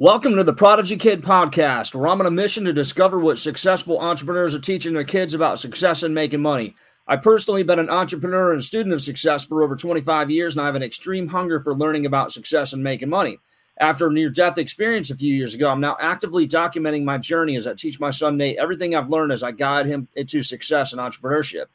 Welcome 0.00 0.36
to 0.36 0.44
the 0.44 0.54
Prodigy 0.54 0.96
Kid 0.96 1.20
podcast, 1.20 1.94
where 1.94 2.08
I'm 2.08 2.22
on 2.22 2.26
a 2.26 2.30
mission 2.30 2.64
to 2.64 2.72
discover 2.72 3.18
what 3.18 3.38
successful 3.38 4.00
entrepreneurs 4.00 4.54
are 4.54 4.58
teaching 4.58 4.94
their 4.94 5.04
kids 5.04 5.34
about 5.34 5.58
success 5.58 6.02
and 6.02 6.14
making 6.14 6.40
money. 6.40 6.74
I've 7.06 7.20
personally 7.20 7.64
been 7.64 7.78
an 7.78 7.90
entrepreneur 7.90 8.50
and 8.50 8.64
student 8.64 8.94
of 8.94 9.02
success 9.02 9.44
for 9.44 9.62
over 9.62 9.76
25 9.76 10.30
years, 10.30 10.54
and 10.54 10.62
I 10.62 10.64
have 10.64 10.74
an 10.74 10.82
extreme 10.82 11.28
hunger 11.28 11.60
for 11.60 11.74
learning 11.74 12.06
about 12.06 12.32
success 12.32 12.72
and 12.72 12.82
making 12.82 13.10
money. 13.10 13.40
After 13.78 14.06
a 14.06 14.10
near 14.10 14.30
death 14.30 14.56
experience 14.56 15.10
a 15.10 15.16
few 15.18 15.34
years 15.34 15.52
ago, 15.52 15.68
I'm 15.68 15.82
now 15.82 15.98
actively 16.00 16.48
documenting 16.48 17.04
my 17.04 17.18
journey 17.18 17.56
as 17.56 17.66
I 17.66 17.74
teach 17.74 18.00
my 18.00 18.10
son 18.10 18.38
Nate 18.38 18.56
everything 18.56 18.94
I've 18.94 19.10
learned 19.10 19.32
as 19.32 19.42
I 19.42 19.50
guide 19.50 19.84
him 19.84 20.08
into 20.16 20.42
success 20.42 20.94
and 20.94 21.00
entrepreneurship. 21.02 21.66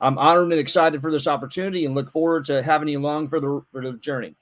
I'm 0.00 0.18
honored 0.18 0.50
and 0.50 0.54
excited 0.54 1.00
for 1.00 1.12
this 1.12 1.28
opportunity 1.28 1.84
and 1.84 1.94
look 1.94 2.10
forward 2.10 2.44
to 2.46 2.60
having 2.60 2.88
you 2.88 2.98
along 2.98 3.28
for 3.28 3.38
the, 3.38 3.62
for 3.70 3.80
the 3.80 3.92
journey. 3.92 4.34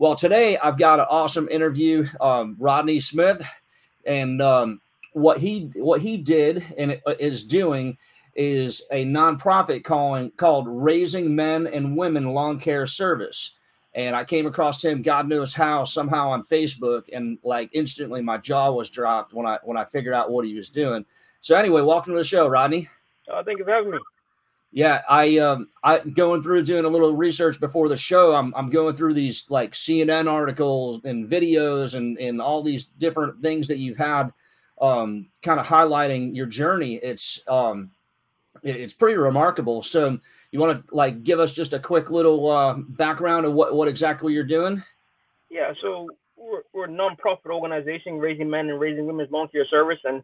Well, 0.00 0.14
today 0.14 0.56
I've 0.56 0.78
got 0.78 1.00
an 1.00 1.06
awesome 1.10 1.48
interview, 1.48 2.06
um, 2.20 2.54
Rodney 2.60 3.00
Smith, 3.00 3.44
and 4.06 4.40
um, 4.40 4.80
what 5.12 5.38
he 5.38 5.72
what 5.74 6.00
he 6.00 6.16
did 6.16 6.64
and 6.78 7.00
is 7.18 7.42
doing 7.42 7.98
is 8.36 8.80
a 8.92 9.04
nonprofit 9.04 9.82
calling 9.82 10.30
called 10.36 10.66
Raising 10.68 11.34
Men 11.34 11.66
and 11.66 11.96
Women 11.96 12.32
Lawn 12.32 12.60
Care 12.60 12.86
Service. 12.86 13.56
And 13.92 14.14
I 14.14 14.22
came 14.22 14.46
across 14.46 14.84
him, 14.84 15.02
God 15.02 15.28
knows 15.28 15.52
how, 15.52 15.82
somehow 15.82 16.30
on 16.30 16.44
Facebook, 16.44 17.06
and 17.12 17.36
like 17.42 17.68
instantly 17.72 18.22
my 18.22 18.38
jaw 18.38 18.70
was 18.70 18.90
dropped 18.90 19.34
when 19.34 19.46
I 19.46 19.58
when 19.64 19.76
I 19.76 19.84
figured 19.84 20.14
out 20.14 20.30
what 20.30 20.44
he 20.44 20.54
was 20.54 20.68
doing. 20.68 21.04
So 21.40 21.56
anyway, 21.56 21.82
welcome 21.82 22.12
to 22.12 22.18
the 22.18 22.24
show, 22.24 22.46
Rodney. 22.46 22.88
Uh, 23.28 23.42
thank 23.42 23.58
you 23.58 23.64
for 23.64 23.72
having 23.72 23.90
me. 23.90 23.98
Yeah, 24.70 25.02
I 25.08 25.38
um 25.38 25.68
I 25.82 25.98
going 26.00 26.42
through 26.42 26.62
doing 26.64 26.84
a 26.84 26.88
little 26.88 27.16
research 27.16 27.58
before 27.58 27.88
the 27.88 27.96
show. 27.96 28.34
I'm 28.34 28.54
I'm 28.54 28.70
going 28.70 28.94
through 28.94 29.14
these 29.14 29.50
like 29.50 29.72
CNN 29.72 30.30
articles 30.30 31.00
and 31.04 31.28
videos 31.28 31.94
and 31.94 32.18
and 32.18 32.40
all 32.40 32.62
these 32.62 32.84
different 32.84 33.40
things 33.40 33.68
that 33.68 33.78
you've 33.78 33.96
had 33.96 34.32
um 34.80 35.28
kind 35.42 35.58
of 35.58 35.66
highlighting 35.66 36.36
your 36.36 36.46
journey. 36.46 36.96
It's 36.96 37.40
um 37.48 37.90
it's 38.62 38.94
pretty 38.94 39.16
remarkable. 39.16 39.82
So 39.82 40.18
you 40.50 40.60
want 40.60 40.86
to 40.86 40.94
like 40.94 41.22
give 41.22 41.40
us 41.40 41.52
just 41.52 41.72
a 41.72 41.78
quick 41.78 42.10
little 42.10 42.50
uh, 42.50 42.74
background 42.74 43.46
of 43.46 43.52
what 43.52 43.74
what 43.74 43.88
exactly 43.88 44.32
you're 44.32 44.44
doing? 44.44 44.82
Yeah, 45.50 45.72
so 45.80 46.08
we're, 46.36 46.62
we're 46.72 46.84
a 46.84 46.88
nonprofit 46.88 47.46
organization 47.50 48.18
raising 48.18 48.48
men 48.48 48.68
and 48.68 48.80
raising 48.80 49.06
women's 49.06 49.30
care 49.52 49.66
service 49.66 49.98
and 50.04 50.22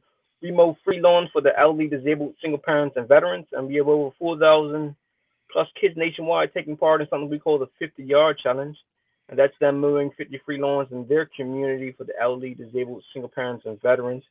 mow 0.51 0.77
free 0.85 1.01
loans 1.01 1.31
for 1.33 1.41
the 1.41 1.59
elderly, 1.59 1.89
disabled, 1.89 2.35
single 2.41 2.59
parents, 2.59 2.97
and 2.97 3.09
veterans, 3.09 3.47
and 3.53 3.67
we 3.67 3.77
have 3.77 3.89
over 3.89 4.15
4,000 4.19 4.95
plus 5.51 5.69
kids 5.81 5.97
nationwide 5.97 6.53
taking 6.53 6.77
part 6.77 7.01
in 7.01 7.09
something 7.09 7.31
we 7.31 7.39
call 7.39 7.59
the 7.59 7.69
50 7.79 8.03
yard 8.03 8.39
challenge. 8.43 8.77
And 9.29 9.39
that's 9.39 9.55
them 9.59 9.81
mowing 9.81 10.11
50 10.19 10.39
free 10.45 10.59
lawns 10.59 10.89
in 10.91 11.09
their 11.09 11.31
community 11.35 11.95
for 11.97 12.05
the 12.05 12.13
elderly, 12.21 12.55
disabled, 12.55 13.03
single 13.13 13.31
parents, 13.31 13.65
and 13.65 13.81
veterans. 13.81 14.23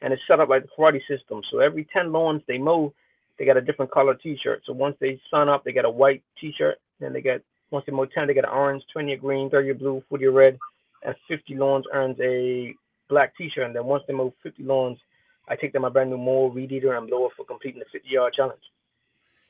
And 0.00 0.12
it's 0.12 0.22
set 0.26 0.40
up 0.40 0.48
like 0.48 0.62
the 0.62 0.68
karate 0.76 1.00
system. 1.06 1.42
So 1.50 1.60
every 1.60 1.86
10 1.92 2.10
lawns 2.10 2.42
they 2.48 2.58
mow, 2.58 2.92
they 3.38 3.44
got 3.44 3.56
a 3.56 3.60
different 3.60 3.92
color 3.92 4.16
t-shirt. 4.16 4.62
So 4.66 4.72
once 4.72 4.96
they 5.00 5.20
sign 5.30 5.48
up, 5.48 5.62
they 5.62 5.72
get 5.72 5.84
a 5.84 5.90
white 5.90 6.24
t-shirt. 6.40 6.78
Then 6.98 7.12
they 7.12 7.20
get, 7.20 7.42
once 7.70 7.86
they 7.86 7.92
mow 7.92 8.06
10, 8.06 8.26
they 8.26 8.34
get 8.34 8.44
an 8.44 8.50
orange, 8.50 8.82
20 8.92 9.12
a 9.12 9.16
green, 9.16 9.48
30 9.48 9.70
a 9.70 9.74
blue, 9.74 10.02
40 10.08 10.24
a 10.24 10.30
red, 10.32 10.58
and 11.04 11.14
50 11.28 11.54
lawns 11.54 11.84
earns 11.92 12.18
a 12.20 12.74
black 13.08 13.36
t-shirt. 13.36 13.64
And 13.64 13.76
then 13.76 13.84
once 13.84 14.02
they 14.08 14.14
mow 14.14 14.34
50 14.42 14.64
lawns, 14.64 14.98
I 15.48 15.56
take 15.56 15.72
them 15.72 15.84
a 15.84 15.90
brand 15.90 16.10
new 16.10 16.18
mower, 16.18 16.48
weed 16.48 16.72
eater, 16.72 16.96
and 16.96 17.08
blower 17.08 17.28
for 17.36 17.44
completing 17.44 17.80
the 17.80 17.86
50 17.92 18.08
yard 18.08 18.32
challenge. 18.34 18.60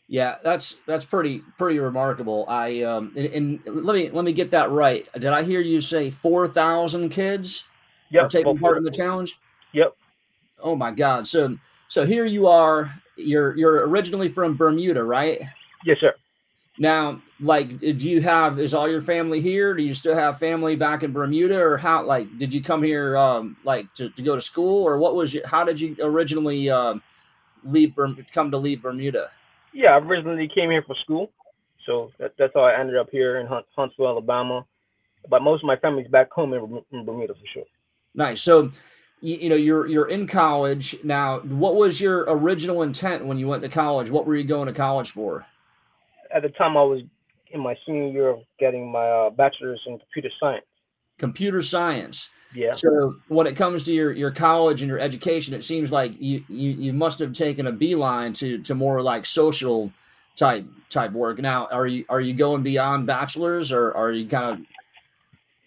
Yeah, 0.08 0.36
that's 0.42 0.76
that's 0.86 1.04
pretty 1.04 1.42
pretty 1.56 1.78
remarkable. 1.78 2.44
I 2.46 2.82
um 2.82 3.12
and, 3.16 3.26
and, 3.26 3.60
let 3.64 3.94
me 3.94 4.10
let 4.10 4.24
me 4.24 4.32
get 4.32 4.50
that 4.50 4.70
right. 4.70 5.06
Did 5.14 5.26
I 5.26 5.42
hear 5.42 5.60
you 5.60 5.80
say 5.80 6.10
four 6.10 6.48
thousand 6.48 7.10
kids 7.10 7.66
yep, 8.10 8.24
are 8.24 8.28
taking 8.28 8.58
part 8.58 8.76
in 8.76 8.84
the 8.84 8.90
challenge? 8.90 9.38
Yep. 9.72 9.96
Oh 10.60 10.76
my 10.76 10.90
God! 10.90 11.26
So 11.26 11.56
so 11.88 12.04
here 12.04 12.26
you 12.26 12.46
are. 12.46 12.92
You're 13.16 13.56
you're 13.56 13.88
originally 13.88 14.28
from 14.28 14.56
Bermuda, 14.56 15.02
right? 15.02 15.40
Yes, 15.86 15.98
sir. 16.00 16.14
Now, 16.82 17.22
like, 17.38 17.78
do 17.78 17.92
you 17.92 18.20
have 18.22 18.58
is 18.58 18.74
all 18.74 18.90
your 18.90 19.02
family 19.02 19.40
here? 19.40 19.72
Do 19.72 19.84
you 19.84 19.94
still 19.94 20.16
have 20.16 20.40
family 20.40 20.74
back 20.74 21.04
in 21.04 21.12
Bermuda, 21.12 21.56
or 21.56 21.76
how? 21.76 22.04
Like, 22.04 22.26
did 22.40 22.52
you 22.52 22.60
come 22.60 22.82
here, 22.82 23.16
um, 23.16 23.56
like, 23.62 23.94
to, 23.94 24.10
to 24.10 24.20
go 24.20 24.34
to 24.34 24.40
school, 24.40 24.82
or 24.82 24.98
what 24.98 25.14
was 25.14 25.32
you? 25.32 25.42
How 25.44 25.62
did 25.62 25.78
you 25.78 25.94
originally 26.02 26.68
um, 26.70 27.00
leave? 27.62 27.94
Come 28.34 28.50
to 28.50 28.58
leave 28.58 28.82
Bermuda? 28.82 29.30
Yeah, 29.72 29.90
I 29.90 29.98
originally 29.98 30.50
came 30.52 30.70
here 30.72 30.82
for 30.82 30.96
school, 30.96 31.30
so 31.86 32.10
that, 32.18 32.32
that's 32.36 32.52
how 32.52 32.62
I 32.62 32.76
ended 32.76 32.96
up 32.96 33.10
here 33.12 33.38
in 33.38 33.46
Hunt, 33.46 33.64
Huntsville, 33.76 34.08
Alabama. 34.08 34.66
But 35.30 35.40
most 35.42 35.62
of 35.62 35.68
my 35.68 35.76
family's 35.76 36.08
back 36.08 36.32
home 36.32 36.52
in, 36.52 36.82
in 36.90 37.04
Bermuda 37.04 37.34
for 37.34 37.46
sure. 37.54 37.64
Nice. 38.16 38.42
So, 38.42 38.72
you, 39.20 39.36
you 39.36 39.48
know, 39.50 39.54
you're 39.54 39.86
you're 39.86 40.08
in 40.08 40.26
college 40.26 40.96
now. 41.04 41.38
What 41.42 41.76
was 41.76 42.00
your 42.00 42.24
original 42.26 42.82
intent 42.82 43.24
when 43.24 43.38
you 43.38 43.46
went 43.46 43.62
to 43.62 43.68
college? 43.68 44.10
What 44.10 44.26
were 44.26 44.34
you 44.34 44.42
going 44.42 44.66
to 44.66 44.74
college 44.74 45.12
for? 45.12 45.46
At 46.34 46.42
the 46.42 46.48
time 46.50 46.76
I 46.76 46.82
was 46.82 47.02
in 47.50 47.60
my 47.60 47.76
senior 47.86 48.08
year 48.08 48.28
of 48.28 48.40
getting 48.58 48.90
my 48.90 49.06
uh, 49.06 49.30
bachelor's 49.30 49.80
in 49.86 49.98
computer 49.98 50.30
science. 50.40 50.64
Computer 51.18 51.62
science. 51.62 52.30
Yeah. 52.54 52.72
So 52.72 53.16
when 53.28 53.46
it 53.46 53.56
comes 53.56 53.84
to 53.84 53.92
your, 53.92 54.12
your 54.12 54.30
college 54.30 54.82
and 54.82 54.88
your 54.88 54.98
education, 54.98 55.54
it 55.54 55.64
seems 55.64 55.90
like 55.90 56.20
you, 56.20 56.44
you, 56.48 56.70
you 56.70 56.92
must 56.92 57.18
have 57.20 57.32
taken 57.32 57.66
a 57.66 57.72
beeline 57.72 58.32
to, 58.34 58.58
to 58.62 58.74
more 58.74 59.02
like 59.02 59.24
social 59.24 59.92
type 60.36 60.66
type 60.88 61.12
work. 61.12 61.38
Now, 61.38 61.66
are 61.66 61.86
you 61.86 62.04
are 62.08 62.20
you 62.20 62.34
going 62.34 62.62
beyond 62.62 63.06
bachelor's 63.06 63.72
or 63.72 63.94
are 63.94 64.12
you 64.12 64.28
kind 64.28 64.60
of? 64.60 64.66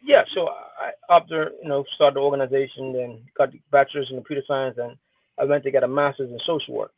Yeah. 0.03 0.23
So 0.33 0.47
I 0.49 0.91
after 1.09 1.51
you 1.61 1.69
know 1.69 1.83
started 1.95 2.15
the 2.15 2.21
organization, 2.21 2.93
then 2.93 3.21
got 3.37 3.51
the 3.51 3.61
bachelor's 3.71 4.07
in 4.09 4.17
computer 4.17 4.43
science, 4.47 4.77
and 4.77 4.95
I 5.39 5.45
went 5.45 5.63
to 5.63 5.71
get 5.71 5.83
a 5.83 5.87
master's 5.87 6.31
in 6.31 6.39
social 6.45 6.75
work. 6.75 6.91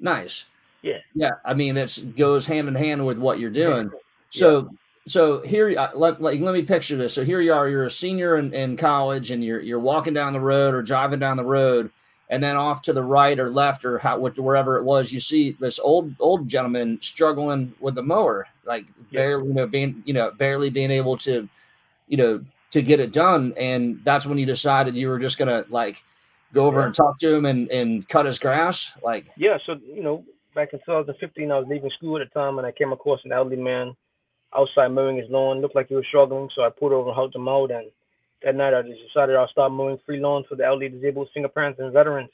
Nice. 0.00 0.46
Yeah. 0.84 0.98
Yeah. 1.14 1.30
I 1.46 1.54
mean, 1.54 1.78
it 1.78 2.14
goes 2.14 2.44
hand 2.44 2.68
in 2.68 2.74
hand 2.74 3.06
with 3.06 3.16
what 3.16 3.38
you're 3.38 3.48
doing. 3.48 3.90
So, 4.28 4.64
yeah. 4.64 4.68
so 5.06 5.40
here, 5.40 5.74
uh, 5.78 5.88
let, 5.94 6.20
let, 6.20 6.38
let 6.38 6.52
me 6.52 6.60
picture 6.60 6.96
this. 6.96 7.14
So 7.14 7.24
here 7.24 7.40
you 7.40 7.54
are, 7.54 7.70
you're 7.70 7.84
a 7.84 7.90
senior 7.90 8.36
in, 8.36 8.52
in 8.52 8.76
college 8.76 9.30
and 9.30 9.42
you're, 9.42 9.60
you're 9.60 9.80
walking 9.80 10.12
down 10.12 10.34
the 10.34 10.40
road 10.40 10.74
or 10.74 10.82
driving 10.82 11.18
down 11.18 11.38
the 11.38 11.44
road. 11.44 11.90
And 12.28 12.42
then 12.42 12.56
off 12.56 12.82
to 12.82 12.92
the 12.92 13.02
right 13.02 13.38
or 13.38 13.48
left 13.48 13.86
or 13.86 13.96
how, 13.96 14.18
wherever 14.18 14.76
it 14.76 14.84
was, 14.84 15.10
you 15.10 15.20
see 15.20 15.52
this 15.52 15.78
old, 15.78 16.14
old 16.20 16.48
gentleman 16.48 16.98
struggling 17.00 17.72
with 17.80 17.94
the 17.94 18.02
mower, 18.02 18.46
like 18.66 18.84
yeah. 19.10 19.20
barely, 19.20 19.48
you 19.48 19.54
know, 19.54 19.66
being, 19.66 20.02
you 20.04 20.12
know, 20.12 20.32
barely 20.32 20.68
being 20.68 20.90
able 20.90 21.16
to, 21.18 21.48
you 22.08 22.16
know, 22.18 22.44
to 22.72 22.82
get 22.82 23.00
it 23.00 23.12
done. 23.12 23.54
And 23.56 24.00
that's 24.04 24.26
when 24.26 24.36
you 24.36 24.46
decided 24.46 24.96
you 24.96 25.08
were 25.08 25.18
just 25.18 25.38
going 25.38 25.48
to 25.48 25.70
like, 25.70 26.02
go 26.52 26.66
over 26.66 26.80
yeah. 26.80 26.86
and 26.86 26.94
talk 26.94 27.18
to 27.18 27.34
him 27.34 27.46
and, 27.46 27.68
and 27.70 28.08
cut 28.08 28.26
his 28.26 28.38
grass 28.38 28.92
like 29.02 29.26
yeah 29.36 29.58
so 29.66 29.76
you 29.92 30.02
know 30.04 30.24
back 30.54 30.72
in 30.72 30.78
2015, 30.80 31.50
I 31.50 31.58
was 31.58 31.66
leaving 31.68 31.90
school 31.90 32.20
at 32.20 32.28
the 32.32 32.38
time, 32.38 32.58
and 32.58 32.66
I 32.66 32.72
came 32.72 32.92
across 32.92 33.20
an 33.24 33.32
elderly 33.32 33.60
man 33.60 33.94
outside 34.56 34.88
mowing 34.88 35.16
his 35.16 35.30
lawn. 35.30 35.60
Looked 35.60 35.74
like 35.74 35.88
he 35.88 35.94
was 35.94 36.06
struggling, 36.06 36.48
so 36.54 36.62
I 36.62 36.70
pulled 36.70 36.92
over 36.92 37.08
and 37.08 37.16
helped 37.16 37.34
him 37.34 37.48
out. 37.48 37.70
And 37.70 37.90
that 38.42 38.54
night, 38.54 38.74
I 38.74 38.82
decided 38.82 39.36
I'll 39.36 39.48
start 39.48 39.72
mowing 39.72 39.98
free 40.06 40.20
lawns 40.20 40.46
for 40.48 40.56
the 40.56 40.64
elderly, 40.64 40.88
disabled, 40.88 41.28
single 41.34 41.50
parents, 41.50 41.80
and 41.80 41.92
veterans 41.92 42.30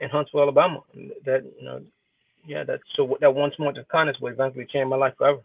in 0.00 0.08
Huntsville, 0.08 0.42
Alabama. 0.42 0.80
And 0.94 1.12
that 1.24 1.44
you 1.58 1.64
know, 1.64 1.82
yeah, 2.46 2.64
that 2.64 2.80
so 2.96 3.16
that 3.20 3.34
one 3.34 3.52
small 3.56 3.76
of 3.76 3.88
kindness 3.88 4.16
will 4.20 4.32
eventually 4.32 4.66
change 4.66 4.88
my 4.88 4.96
life 4.96 5.14
forever. 5.18 5.40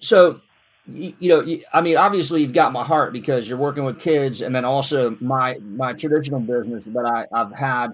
So 0.00 0.40
you, 0.86 1.14
know, 1.20 1.46
I 1.72 1.80
mean, 1.80 1.96
obviously 1.96 2.42
you've 2.42 2.52
got 2.52 2.72
my 2.72 2.82
heart 2.82 3.12
because 3.12 3.48
you're 3.48 3.58
working 3.58 3.84
with 3.84 4.00
kids, 4.00 4.40
and 4.40 4.54
then 4.54 4.64
also 4.64 5.16
my 5.20 5.58
my 5.58 5.92
traditional 5.92 6.40
business 6.40 6.82
that 6.86 7.04
I, 7.04 7.26
I've 7.32 7.52
had 7.52 7.88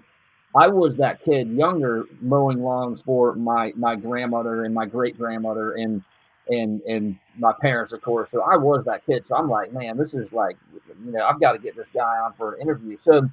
I 0.55 0.69
was 0.69 0.97
that 0.97 1.23
kid 1.25 1.49
younger 1.51 2.05
mowing 2.21 2.63
lawns 2.63 3.01
for 3.01 3.35
my 3.35 3.73
my 3.77 3.97
grandmother 3.97 4.65
and 4.65 4.75
my 4.75 4.87
great 4.87 5.19
grandmother 5.19 5.73
and 5.73 6.03
and 6.49 6.81
and 6.83 7.19
my 7.39 7.53
parents, 7.61 7.93
of 7.93 8.01
course. 8.01 8.31
So 8.31 8.43
I 8.43 8.57
was 8.57 8.85
that 8.87 9.05
kid. 9.05 9.27
So 9.27 9.37
I'm 9.37 9.49
like, 9.49 9.73
man, 9.73 9.97
this 9.97 10.15
is 10.15 10.33
like, 10.33 10.57
you 11.05 11.13
know, 11.13 11.25
I've 11.25 11.41
got 11.41 11.53
to 11.53 11.59
get 11.59 11.77
this 11.77 11.87
guy 11.95 12.19
on 12.19 12.33
for 12.35 12.55
an 12.55 12.63
interview. 12.63 12.97
So 12.99 13.29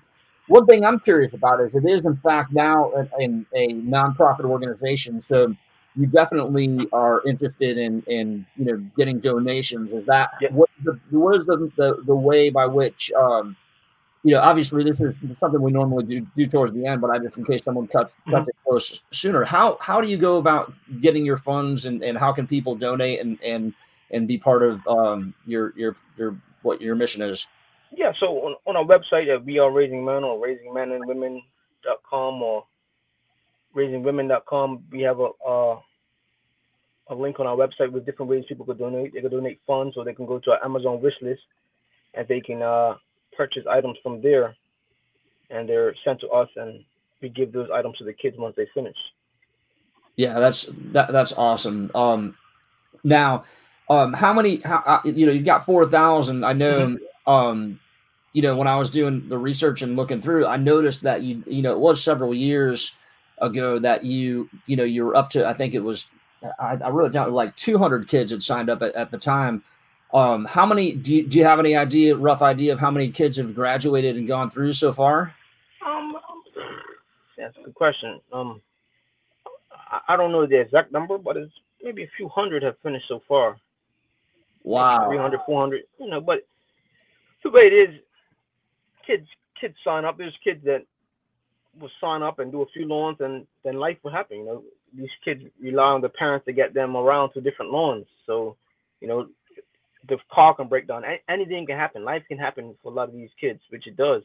one 0.47 0.65
thing 0.65 0.85
I'm 0.85 0.99
curious 0.99 1.33
about 1.33 1.61
is 1.61 1.73
it 1.73 1.85
is 1.85 2.01
in 2.01 2.17
fact 2.17 2.51
now 2.51 2.91
in 3.19 3.45
a 3.53 3.69
nonprofit 3.69 4.43
organization. 4.45 5.21
So 5.21 5.55
you 5.95 6.07
definitely 6.07 6.77
are 6.91 7.25
interested 7.25 7.77
in 7.77 8.03
in 8.07 8.45
you 8.57 8.65
know 8.65 8.77
getting 8.97 9.19
donations. 9.19 9.91
Is 9.91 10.05
that 10.05 10.31
yeah. 10.41 10.49
what 10.51 10.69
the 10.83 10.99
what 11.09 11.35
is 11.35 11.45
the, 11.45 11.71
the 11.77 12.03
the 12.05 12.15
way 12.15 12.49
by 12.49 12.65
which 12.65 13.11
um, 13.13 13.55
you 14.25 14.31
know, 14.31 14.41
obviously 14.41 14.83
this 14.83 14.99
is 14.99 15.13
something 15.39 15.61
we 15.61 15.71
normally 15.71 16.03
do, 16.03 16.27
do 16.35 16.47
towards 16.47 16.73
the 16.73 16.83
end, 16.87 16.99
but 16.99 17.11
I 17.11 17.19
just 17.19 17.37
in 17.37 17.45
case 17.45 17.63
someone 17.63 17.85
cuts, 17.85 18.11
mm-hmm. 18.13 18.31
cuts 18.31 18.47
it 18.47 18.55
close 18.67 19.03
sooner. 19.11 19.43
How 19.43 19.77
how 19.79 20.01
do 20.01 20.07
you 20.07 20.17
go 20.17 20.37
about 20.37 20.73
getting 20.99 21.23
your 21.23 21.37
funds 21.37 21.85
and, 21.85 22.03
and 22.03 22.17
how 22.17 22.33
can 22.33 22.47
people 22.47 22.73
donate 22.75 23.21
and 23.21 23.37
and 23.43 23.71
and 24.09 24.27
be 24.27 24.39
part 24.39 24.63
of 24.63 24.85
um, 24.87 25.35
your 25.45 25.73
your 25.77 25.95
your 26.17 26.35
what 26.63 26.81
your 26.81 26.95
mission 26.95 27.21
is? 27.21 27.47
Yeah, 27.91 28.13
so 28.19 28.25
on, 28.25 28.55
on 28.65 28.75
our 28.75 28.83
website 28.83 29.31
at 29.31 29.45
We 29.45 29.59
Are 29.59 29.71
Raising 29.71 30.03
Men 30.03 30.23
or 30.23 30.43
raisingmenandwomen.com 30.43 32.41
or 32.41 32.65
raisingwomen.com, 33.75 34.85
we 34.91 35.01
have 35.03 35.19
a 35.19 35.29
uh, 35.47 35.79
a 37.09 37.15
link 37.15 37.39
on 37.39 37.45
our 37.45 37.55
website 37.55 37.91
with 37.91 38.07
different 38.07 38.31
ways 38.31 38.43
people 38.47 38.65
could 38.65 38.79
donate. 38.79 39.13
They 39.13 39.21
could 39.21 39.29
donate 39.29 39.59
funds 39.67 39.95
or 39.97 40.03
they 40.03 40.15
can 40.15 40.25
go 40.25 40.39
to 40.39 40.51
our 40.53 40.65
Amazon 40.65 40.99
wish 40.99 41.13
list 41.21 41.43
and 42.15 42.27
they 42.27 42.41
can 42.41 42.63
uh, 42.63 42.95
purchase 43.35 43.65
items 43.69 43.97
from 44.01 44.21
there, 44.21 44.55
and 45.49 45.67
they're 45.67 45.95
sent 46.03 46.19
to 46.21 46.29
us, 46.29 46.49
and 46.55 46.83
we 47.21 47.29
give 47.29 47.51
those 47.51 47.69
items 47.73 47.97
to 47.97 48.03
the 48.03 48.13
kids 48.13 48.37
once 48.37 48.55
they 48.55 48.67
finish. 48.73 48.97
Yeah, 50.15 50.39
that's 50.39 50.69
that 50.93 51.11
that's 51.11 51.33
awesome. 51.33 51.91
Um, 51.93 52.37
now, 53.03 53.45
um, 53.89 54.13
how 54.13 54.33
many? 54.33 54.57
How 54.57 54.83
uh, 54.85 55.01
you 55.03 55.25
know 55.25 55.31
you've 55.31 55.45
got 55.45 55.65
four 55.65 55.87
thousand? 55.89 56.43
I 56.43 56.53
know. 56.53 56.87
Mm-hmm. 56.87 57.31
Um, 57.31 57.79
you 58.33 58.41
know 58.41 58.55
when 58.55 58.67
I 58.67 58.75
was 58.75 58.89
doing 58.89 59.27
the 59.29 59.37
research 59.37 59.81
and 59.81 59.95
looking 59.95 60.21
through, 60.21 60.45
I 60.45 60.57
noticed 60.57 61.01
that 61.03 61.21
you 61.21 61.43
you 61.47 61.61
know 61.61 61.73
it 61.73 61.79
was 61.79 62.03
several 62.03 62.33
years 62.33 62.97
ago 63.39 63.79
that 63.79 64.03
you 64.03 64.49
you 64.65 64.75
know 64.75 64.83
you 64.83 65.05
were 65.05 65.15
up 65.15 65.29
to 65.31 65.47
I 65.47 65.53
think 65.53 65.73
it 65.73 65.79
was 65.79 66.09
I, 66.59 66.77
I 66.83 66.89
wrote 66.89 67.11
down 67.11 67.31
like 67.31 67.55
200 67.55 68.07
kids 68.07 68.31
had 68.31 68.43
signed 68.43 68.69
up 68.69 68.81
at, 68.81 68.93
at 68.95 69.11
the 69.11 69.17
time. 69.17 69.63
Um, 70.13 70.45
how 70.45 70.65
many 70.65 70.93
do 70.93 71.13
you, 71.13 71.27
do 71.27 71.37
you 71.37 71.43
have 71.43 71.59
any 71.59 71.75
idea, 71.75 72.15
rough 72.15 72.41
idea 72.41 72.73
of 72.73 72.79
how 72.79 72.91
many 72.91 73.09
kids 73.09 73.37
have 73.37 73.53
graduated 73.53 74.15
and 74.15 74.27
gone 74.27 74.49
through 74.49 74.73
so 74.73 74.93
far? 74.93 75.33
Um, 75.85 76.15
that's 77.37 77.57
a 77.57 77.63
good 77.63 77.75
question. 77.75 78.21
Um, 78.31 78.61
I, 79.71 80.13
I 80.13 80.17
don't 80.17 80.31
know 80.31 80.45
the 80.45 80.59
exact 80.59 80.91
number, 80.91 81.17
but 81.17 81.37
it's 81.37 81.51
maybe 81.83 82.03
a 82.03 82.09
few 82.15 82.29
hundred 82.29 82.63
have 82.63 82.77
finished 82.81 83.07
so 83.07 83.21
far. 83.27 83.57
Wow. 84.63 85.07
300, 85.09 85.41
400, 85.45 85.83
you 85.99 86.09
know, 86.09 86.21
but 86.21 86.47
the 87.43 87.49
way 87.49 87.63
it 87.63 87.73
is, 87.73 87.99
kids, 89.05 89.27
kids 89.59 89.75
sign 89.83 90.05
up. 90.05 90.17
There's 90.17 90.37
kids 90.43 90.63
that 90.65 90.83
will 91.79 91.91
sign 92.01 92.23
up 92.23 92.39
and 92.39 92.51
do 92.51 92.61
a 92.61 92.65
few 92.67 92.87
loans 92.87 93.17
and 93.19 93.45
then 93.63 93.75
life 93.75 93.97
will 94.03 94.11
happen. 94.11 94.39
You 94.39 94.45
know, 94.45 94.63
these 94.97 95.09
kids 95.23 95.43
rely 95.61 95.83
on 95.83 96.01
the 96.01 96.09
parents 96.09 96.45
to 96.45 96.53
get 96.53 96.73
them 96.73 96.95
around 96.95 97.33
to 97.33 97.41
different 97.41 97.71
loans. 97.71 98.05
So, 98.25 98.55
you 99.01 99.07
know, 99.07 99.27
the 100.07 100.17
car 100.31 100.53
can 100.55 100.67
break 100.67 100.87
down. 100.87 101.03
Anything 101.29 101.65
can 101.65 101.77
happen. 101.77 102.03
Life 102.03 102.23
can 102.27 102.37
happen 102.37 102.75
for 102.81 102.91
a 102.91 102.95
lot 102.95 103.09
of 103.09 103.15
these 103.15 103.29
kids, 103.39 103.59
which 103.69 103.87
it 103.87 103.97
does. 103.97 104.23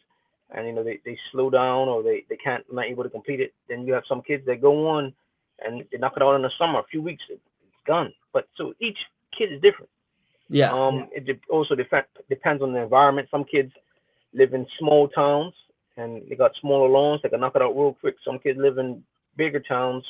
And 0.50 0.66
you 0.66 0.72
know, 0.72 0.82
they, 0.82 1.00
they 1.04 1.16
slow 1.30 1.50
down 1.50 1.88
or 1.88 2.02
they, 2.02 2.24
they 2.28 2.36
can't 2.36 2.64
not 2.72 2.86
able 2.86 3.04
to 3.04 3.10
complete 3.10 3.40
it. 3.40 3.54
Then 3.68 3.86
you 3.86 3.92
have 3.92 4.02
some 4.08 4.22
kids 4.22 4.44
that 4.46 4.60
go 4.60 4.88
on 4.88 5.12
and 5.64 5.84
they 5.92 5.98
knock 5.98 6.14
it 6.16 6.22
out 6.22 6.34
in 6.34 6.42
the 6.42 6.50
summer, 6.58 6.80
a 6.80 6.84
few 6.90 7.02
weeks, 7.02 7.22
it's 7.28 7.40
done. 7.86 8.12
But 8.32 8.48
so 8.56 8.74
each 8.80 8.98
kid 9.36 9.52
is 9.52 9.60
different. 9.60 9.90
Yeah. 10.48 10.72
Um, 10.72 11.08
it 11.12 11.38
also 11.48 11.74
def- 11.76 12.04
depends 12.28 12.62
on 12.62 12.72
the 12.72 12.80
environment. 12.80 13.28
Some 13.30 13.44
kids 13.44 13.72
live 14.34 14.54
in 14.54 14.66
small 14.78 15.08
towns 15.08 15.54
and 15.96 16.22
they 16.28 16.34
got 16.34 16.52
smaller 16.60 16.88
loans. 16.88 17.20
They 17.22 17.28
can 17.28 17.40
knock 17.40 17.54
it 17.54 17.62
out 17.62 17.76
real 17.76 17.96
quick. 18.00 18.16
Some 18.24 18.38
kids 18.40 18.58
live 18.58 18.78
in 18.78 19.04
bigger 19.36 19.60
towns 19.60 20.04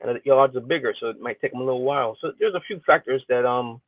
and 0.00 0.16
the 0.16 0.20
yards 0.24 0.56
are 0.56 0.60
bigger, 0.60 0.94
so 0.98 1.08
it 1.08 1.20
might 1.20 1.40
take 1.40 1.52
them 1.52 1.60
a 1.60 1.64
little 1.64 1.82
while. 1.82 2.16
So 2.20 2.32
there's 2.38 2.54
a 2.54 2.60
few 2.66 2.80
factors 2.86 3.22
that 3.28 3.46
um 3.46 3.80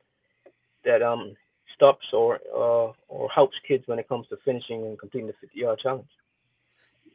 that 0.87 1.03
um 1.03 1.35
stops 1.77 2.07
or 2.11 2.39
uh, 2.53 2.91
or 3.07 3.29
helps 3.29 3.55
kids 3.67 3.83
when 3.87 3.99
it 3.99 4.09
comes 4.09 4.27
to 4.29 4.37
finishing 4.43 4.83
and 4.83 4.99
completing 4.99 5.27
the 5.27 5.33
50 5.39 5.59
yard 5.59 5.79
challenge. 5.79 6.07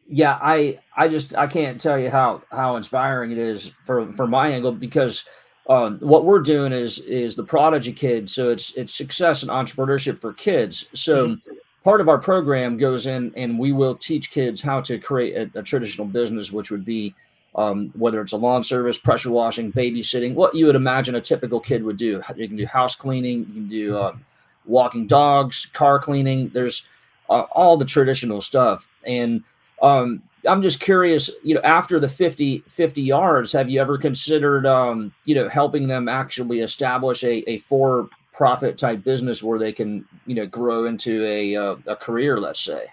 Yeah, 0.06 0.38
I 0.40 0.78
I 0.96 1.08
just 1.08 1.34
I 1.36 1.46
can't 1.46 1.80
tell 1.80 1.98
you 1.98 2.10
how 2.10 2.42
how 2.50 2.76
inspiring 2.76 3.32
it 3.32 3.38
is 3.38 3.72
for 3.84 4.12
for 4.12 4.26
my 4.26 4.48
angle 4.48 4.72
because 4.72 5.24
um, 5.68 5.98
what 6.00 6.24
we're 6.24 6.40
doing 6.40 6.72
is 6.72 6.98
is 7.00 7.36
the 7.36 7.44
prodigy 7.44 7.92
kids, 7.92 8.34
so 8.34 8.50
it's 8.50 8.76
it's 8.76 8.94
success 8.94 9.42
and 9.42 9.50
entrepreneurship 9.50 10.18
for 10.18 10.32
kids. 10.32 10.88
So 10.92 11.28
mm-hmm. 11.28 11.52
part 11.84 12.00
of 12.00 12.08
our 12.08 12.18
program 12.18 12.76
goes 12.76 13.06
in 13.06 13.32
and 13.36 13.58
we 13.58 13.72
will 13.72 13.94
teach 13.94 14.30
kids 14.30 14.60
how 14.60 14.80
to 14.82 14.98
create 14.98 15.36
a, 15.36 15.58
a 15.58 15.62
traditional 15.62 16.06
business, 16.06 16.52
which 16.52 16.70
would 16.70 16.84
be 16.84 17.14
um, 17.54 17.92
whether 17.96 18.20
it's 18.20 18.32
a 18.32 18.36
lawn 18.36 18.64
service, 18.64 18.96
pressure 18.96 19.30
washing, 19.30 19.72
babysitting, 19.72 20.34
what 20.34 20.54
you 20.54 20.66
would 20.66 20.76
imagine 20.76 21.14
a 21.14 21.20
typical 21.20 21.60
kid 21.60 21.84
would 21.84 21.96
do. 21.96 22.22
You 22.36 22.48
can 22.48 22.56
do 22.56 22.66
house 22.66 22.96
cleaning, 22.96 23.40
you 23.40 23.54
can 23.54 23.68
do 23.68 23.96
uh, 23.98 24.16
walking 24.64 25.06
dogs, 25.06 25.66
car 25.72 25.98
cleaning. 25.98 26.48
There's 26.48 26.86
uh, 27.28 27.42
all 27.52 27.76
the 27.76 27.84
traditional 27.84 28.40
stuff. 28.40 28.88
And 29.06 29.42
um, 29.82 30.22
I'm 30.48 30.62
just 30.62 30.80
curious, 30.80 31.30
you 31.42 31.54
know, 31.54 31.60
after 31.62 32.00
the 32.00 32.08
50, 32.08 32.64
50 32.68 33.02
yards, 33.02 33.52
have 33.52 33.68
you 33.68 33.80
ever 33.80 33.98
considered, 33.98 34.66
um, 34.66 35.12
you 35.24 35.34
know, 35.34 35.48
helping 35.48 35.88
them 35.88 36.08
actually 36.08 36.60
establish 36.60 37.22
a, 37.22 37.48
a 37.50 37.58
for 37.58 38.08
profit 38.32 38.78
type 38.78 39.04
business 39.04 39.42
where 39.42 39.58
they 39.58 39.72
can, 39.72 40.06
you 40.26 40.34
know, 40.34 40.46
grow 40.46 40.86
into 40.86 41.24
a, 41.26 41.54
uh, 41.54 41.76
a 41.86 41.96
career, 41.96 42.40
let's 42.40 42.60
say? 42.60 42.86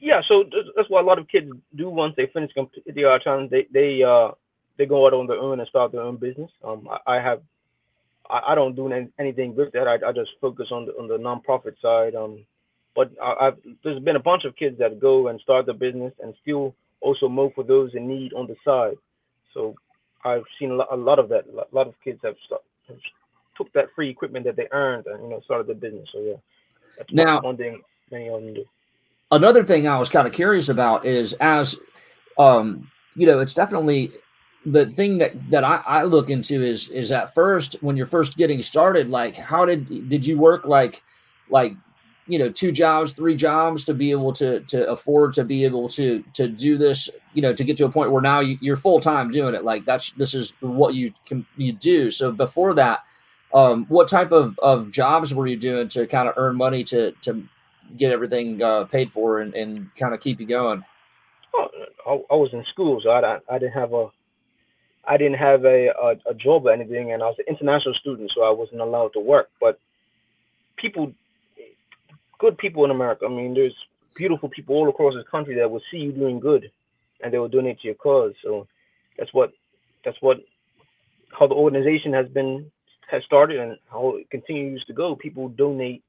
Yeah, 0.00 0.22
so 0.26 0.44
that's 0.74 0.88
what 0.88 1.04
a 1.04 1.06
lot 1.06 1.18
of 1.18 1.28
kids 1.28 1.50
do 1.76 1.90
once 1.90 2.14
they 2.16 2.26
finish 2.32 2.50
the 2.86 3.04
art 3.04 3.22
challenge. 3.22 3.50
They 3.50 3.66
they 3.72 4.02
uh 4.02 4.30
they 4.78 4.86
go 4.86 5.06
out 5.06 5.12
on 5.12 5.26
their 5.26 5.38
own 5.38 5.60
and 5.60 5.68
start 5.68 5.92
their 5.92 6.00
own 6.00 6.16
business. 6.16 6.50
Um, 6.64 6.88
I, 6.90 7.16
I 7.16 7.22
have 7.22 7.42
I, 8.28 8.52
I, 8.52 8.54
don't 8.54 8.74
do 8.74 8.90
anything 9.18 9.54
with 9.54 9.72
that. 9.72 9.86
I, 9.86 10.08
I 10.08 10.12
just 10.12 10.30
focus 10.40 10.68
on 10.70 10.86
the 10.86 10.92
on 10.92 11.06
the 11.06 11.18
nonprofit 11.18 11.80
side. 11.82 12.14
Um, 12.14 12.46
but 12.96 13.10
I, 13.22 13.46
have 13.46 13.58
there's 13.84 14.02
been 14.02 14.16
a 14.16 14.20
bunch 14.20 14.44
of 14.44 14.56
kids 14.56 14.78
that 14.78 15.00
go 15.00 15.28
and 15.28 15.38
start 15.40 15.66
the 15.66 15.74
business 15.74 16.14
and 16.22 16.34
still 16.40 16.74
also 17.02 17.28
mow 17.28 17.52
for 17.54 17.62
those 17.62 17.94
in 17.94 18.08
need 18.08 18.32
on 18.32 18.46
the 18.46 18.56
side. 18.64 18.96
So 19.52 19.74
I've 20.24 20.44
seen 20.58 20.70
a 20.70 20.74
lot, 20.74 20.88
a 20.90 20.96
lot 20.96 21.18
of 21.18 21.28
that. 21.28 21.44
A 21.48 21.74
lot 21.74 21.88
of 21.88 21.94
kids 22.02 22.20
have, 22.24 22.36
start, 22.46 22.62
have 22.88 22.96
took 23.56 23.70
that 23.74 23.88
free 23.94 24.08
equipment 24.08 24.46
that 24.46 24.56
they 24.56 24.68
earned 24.70 25.06
and 25.06 25.22
you 25.22 25.28
know 25.28 25.40
started 25.44 25.66
the 25.66 25.74
business. 25.74 26.08
So 26.10 26.20
yeah, 26.20 26.36
that's 26.96 27.12
now, 27.12 27.42
one 27.42 27.58
thing 27.58 27.82
many 28.10 28.28
of 28.28 28.42
them 28.42 28.54
do 28.54 28.64
another 29.30 29.64
thing 29.64 29.88
I 29.88 29.98
was 29.98 30.08
kind 30.08 30.26
of 30.26 30.32
curious 30.32 30.68
about 30.68 31.04
is 31.04 31.34
as 31.34 31.78
um, 32.38 32.90
you 33.14 33.26
know, 33.26 33.40
it's 33.40 33.54
definitely 33.54 34.12
the 34.64 34.86
thing 34.86 35.18
that 35.18 35.50
that 35.50 35.64
I, 35.64 35.82
I 35.86 36.02
look 36.04 36.30
into 36.30 36.62
is 36.62 36.88
is 36.88 37.12
at 37.12 37.34
first 37.34 37.76
when 37.82 37.96
you're 37.96 38.06
first 38.06 38.36
getting 38.36 38.62
started, 38.62 39.08
like 39.08 39.36
how 39.36 39.64
did 39.64 40.08
did 40.08 40.24
you 40.24 40.38
work 40.38 40.64
like 40.64 41.02
like 41.48 41.74
you 42.26 42.38
know 42.38 42.48
two 42.48 42.70
jobs 42.70 43.12
three 43.12 43.34
jobs 43.34 43.84
to 43.84 43.94
be 43.94 44.10
able 44.10 44.32
to 44.34 44.60
to 44.60 44.88
afford 44.88 45.34
to 45.34 45.44
be 45.44 45.64
able 45.64 45.88
to 45.88 46.22
to 46.34 46.46
do 46.46 46.78
this 46.78 47.10
you 47.34 47.42
know 47.42 47.52
to 47.52 47.64
get 47.64 47.76
to 47.78 47.86
a 47.86 47.90
point 47.90 48.12
where 48.12 48.22
now 48.22 48.40
you, 48.40 48.72
are 48.72 48.76
full-time 48.76 49.30
doing 49.30 49.54
it? 49.54 49.64
Like 49.64 49.84
that's 49.84 50.12
this 50.12 50.34
is 50.34 50.54
what 50.60 50.94
you 50.94 51.12
can 51.26 51.46
you 51.56 51.72
do. 51.72 52.10
So 52.10 52.30
before 52.32 52.74
that 52.74 53.00
um 53.52 53.86
what 53.88 54.08
type 54.08 54.30
of 54.32 54.58
of 54.60 54.90
jobs 54.90 55.34
were 55.34 55.46
you 55.46 55.56
doing 55.56 55.88
to 55.88 56.06
kind 56.06 56.28
of 56.28 56.34
earn 56.36 56.56
money 56.56 56.84
to 56.84 57.12
to 57.22 57.42
get 57.96 58.12
everything 58.12 58.62
uh, 58.62 58.84
paid 58.84 59.12
for 59.12 59.40
and, 59.40 59.54
and 59.54 59.94
kind 59.96 60.14
of 60.14 60.20
keep 60.20 60.40
you 60.40 60.46
going? 60.46 60.84
Oh, 61.54 61.68
I, 62.06 62.34
I 62.34 62.36
was 62.36 62.50
in 62.52 62.64
school, 62.72 63.00
so 63.02 63.10
I, 63.10 63.38
I 63.48 63.58
didn't 63.58 63.74
have 63.74 63.92
a 63.92 64.08
I 65.06 65.16
didn't 65.16 65.38
have 65.38 65.64
a, 65.64 65.88
a, 65.88 66.30
a 66.30 66.34
job 66.34 66.66
or 66.66 66.72
anything, 66.72 67.12
and 67.12 67.22
I 67.22 67.26
was 67.26 67.36
an 67.38 67.46
international 67.48 67.94
student, 67.94 68.30
so 68.34 68.42
I 68.42 68.50
wasn't 68.50 68.80
allowed 68.80 69.12
to 69.14 69.20
work. 69.20 69.48
But 69.60 69.80
people, 70.76 71.12
good 72.38 72.58
people 72.58 72.84
in 72.84 72.90
America. 72.90 73.24
I 73.26 73.28
mean, 73.28 73.54
there's 73.54 73.74
beautiful 74.14 74.48
people 74.48 74.76
all 74.76 74.88
across 74.88 75.14
this 75.14 75.26
country 75.30 75.56
that 75.56 75.70
will 75.70 75.82
see 75.90 75.98
you 75.98 76.12
doing 76.12 76.38
good, 76.38 76.70
and 77.22 77.32
they 77.32 77.38
will 77.38 77.48
donate 77.48 77.80
to 77.80 77.86
your 77.88 77.94
cause. 77.96 78.34
So 78.42 78.66
that's 79.18 79.32
what 79.32 79.52
that's 80.04 80.18
what 80.20 80.38
how 81.38 81.46
the 81.46 81.54
organization 81.54 82.12
has 82.12 82.28
been 82.28 82.70
has 83.10 83.24
started 83.24 83.58
and 83.58 83.76
how 83.90 84.16
it 84.16 84.30
continues 84.30 84.84
to 84.84 84.92
go. 84.92 85.16
People 85.16 85.48
donate 85.48 86.02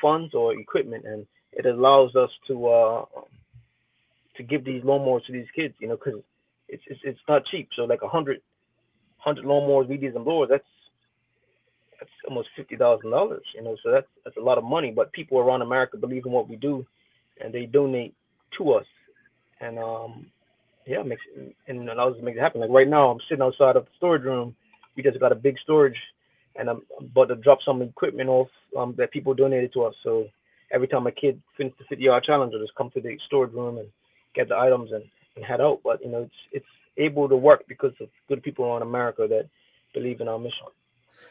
funds 0.00 0.34
or 0.34 0.58
equipment, 0.58 1.04
and 1.06 1.26
it 1.52 1.66
allows 1.66 2.14
us 2.16 2.30
to 2.48 2.68
uh, 2.68 3.04
to 4.36 4.42
give 4.42 4.64
these 4.64 4.82
lawnmowers 4.82 5.24
to 5.26 5.32
these 5.32 5.46
kids. 5.54 5.74
You 5.80 5.88
know, 5.88 5.96
because 5.96 6.20
it's, 6.68 6.82
it's 6.86 7.00
it's 7.04 7.20
not 7.28 7.46
cheap. 7.46 7.68
So 7.76 7.82
like 7.82 8.02
a 8.02 8.08
hundred 8.08 8.40
hundred 9.18 9.44
lawnmowers, 9.44 9.88
weed 9.88 10.02
and 10.02 10.24
blowers, 10.24 10.48
that's 10.50 10.64
that's 11.98 12.10
almost 12.28 12.48
fifty 12.56 12.76
thousand 12.76 13.10
dollars. 13.10 13.44
You 13.54 13.62
know, 13.62 13.76
so 13.82 13.90
that's 13.90 14.08
that's 14.24 14.36
a 14.36 14.42
lot 14.42 14.58
of 14.58 14.64
money. 14.64 14.92
But 14.94 15.12
people 15.12 15.38
around 15.38 15.62
America 15.62 15.96
believe 15.96 16.26
in 16.26 16.32
what 16.32 16.48
we 16.48 16.56
do, 16.56 16.86
and 17.42 17.52
they 17.52 17.66
donate 17.66 18.14
to 18.58 18.72
us. 18.72 18.86
And 19.60 19.78
um, 19.78 20.26
yeah, 20.86 21.02
makes 21.02 21.22
and 21.66 21.88
allows 21.88 22.12
us 22.12 22.18
to 22.18 22.24
make 22.24 22.36
it 22.36 22.40
happen. 22.40 22.60
Like 22.60 22.70
right 22.70 22.88
now, 22.88 23.10
I'm 23.10 23.20
sitting 23.28 23.42
outside 23.42 23.76
of 23.76 23.84
the 23.84 23.90
storage 23.96 24.22
room. 24.22 24.54
We 24.96 25.02
just 25.02 25.20
got 25.20 25.32
a 25.32 25.36
big 25.36 25.56
storage 25.62 25.96
and 26.58 26.70
I'm 26.70 26.82
about 27.00 27.28
to 27.28 27.36
drop 27.36 27.58
some 27.64 27.82
equipment 27.82 28.28
off 28.28 28.48
um, 28.76 28.94
that 28.98 29.10
people 29.10 29.34
donated 29.34 29.72
to 29.74 29.84
us. 29.84 29.94
So 30.02 30.28
every 30.70 30.88
time 30.88 31.06
a 31.06 31.12
kid 31.12 31.40
finishes 31.56 31.78
the 31.78 31.84
50 31.84 32.04
yard 32.04 32.24
challenge, 32.24 32.52
I 32.56 32.60
just 32.60 32.74
come 32.74 32.90
to 32.90 33.00
the 33.00 33.18
storage 33.26 33.52
room 33.52 33.78
and 33.78 33.88
get 34.34 34.48
the 34.48 34.56
items 34.56 34.92
and, 34.92 35.04
and 35.36 35.44
head 35.44 35.60
out. 35.60 35.80
But 35.84 36.02
you 36.02 36.10
know, 36.10 36.22
it's 36.22 36.34
it's 36.52 36.66
able 36.96 37.28
to 37.28 37.36
work 37.36 37.64
because 37.68 37.92
of 38.00 38.08
good 38.28 38.42
people 38.42 38.64
around 38.64 38.82
America 38.82 39.26
that 39.28 39.48
believe 39.92 40.20
in 40.20 40.28
our 40.28 40.38
mission. 40.38 40.66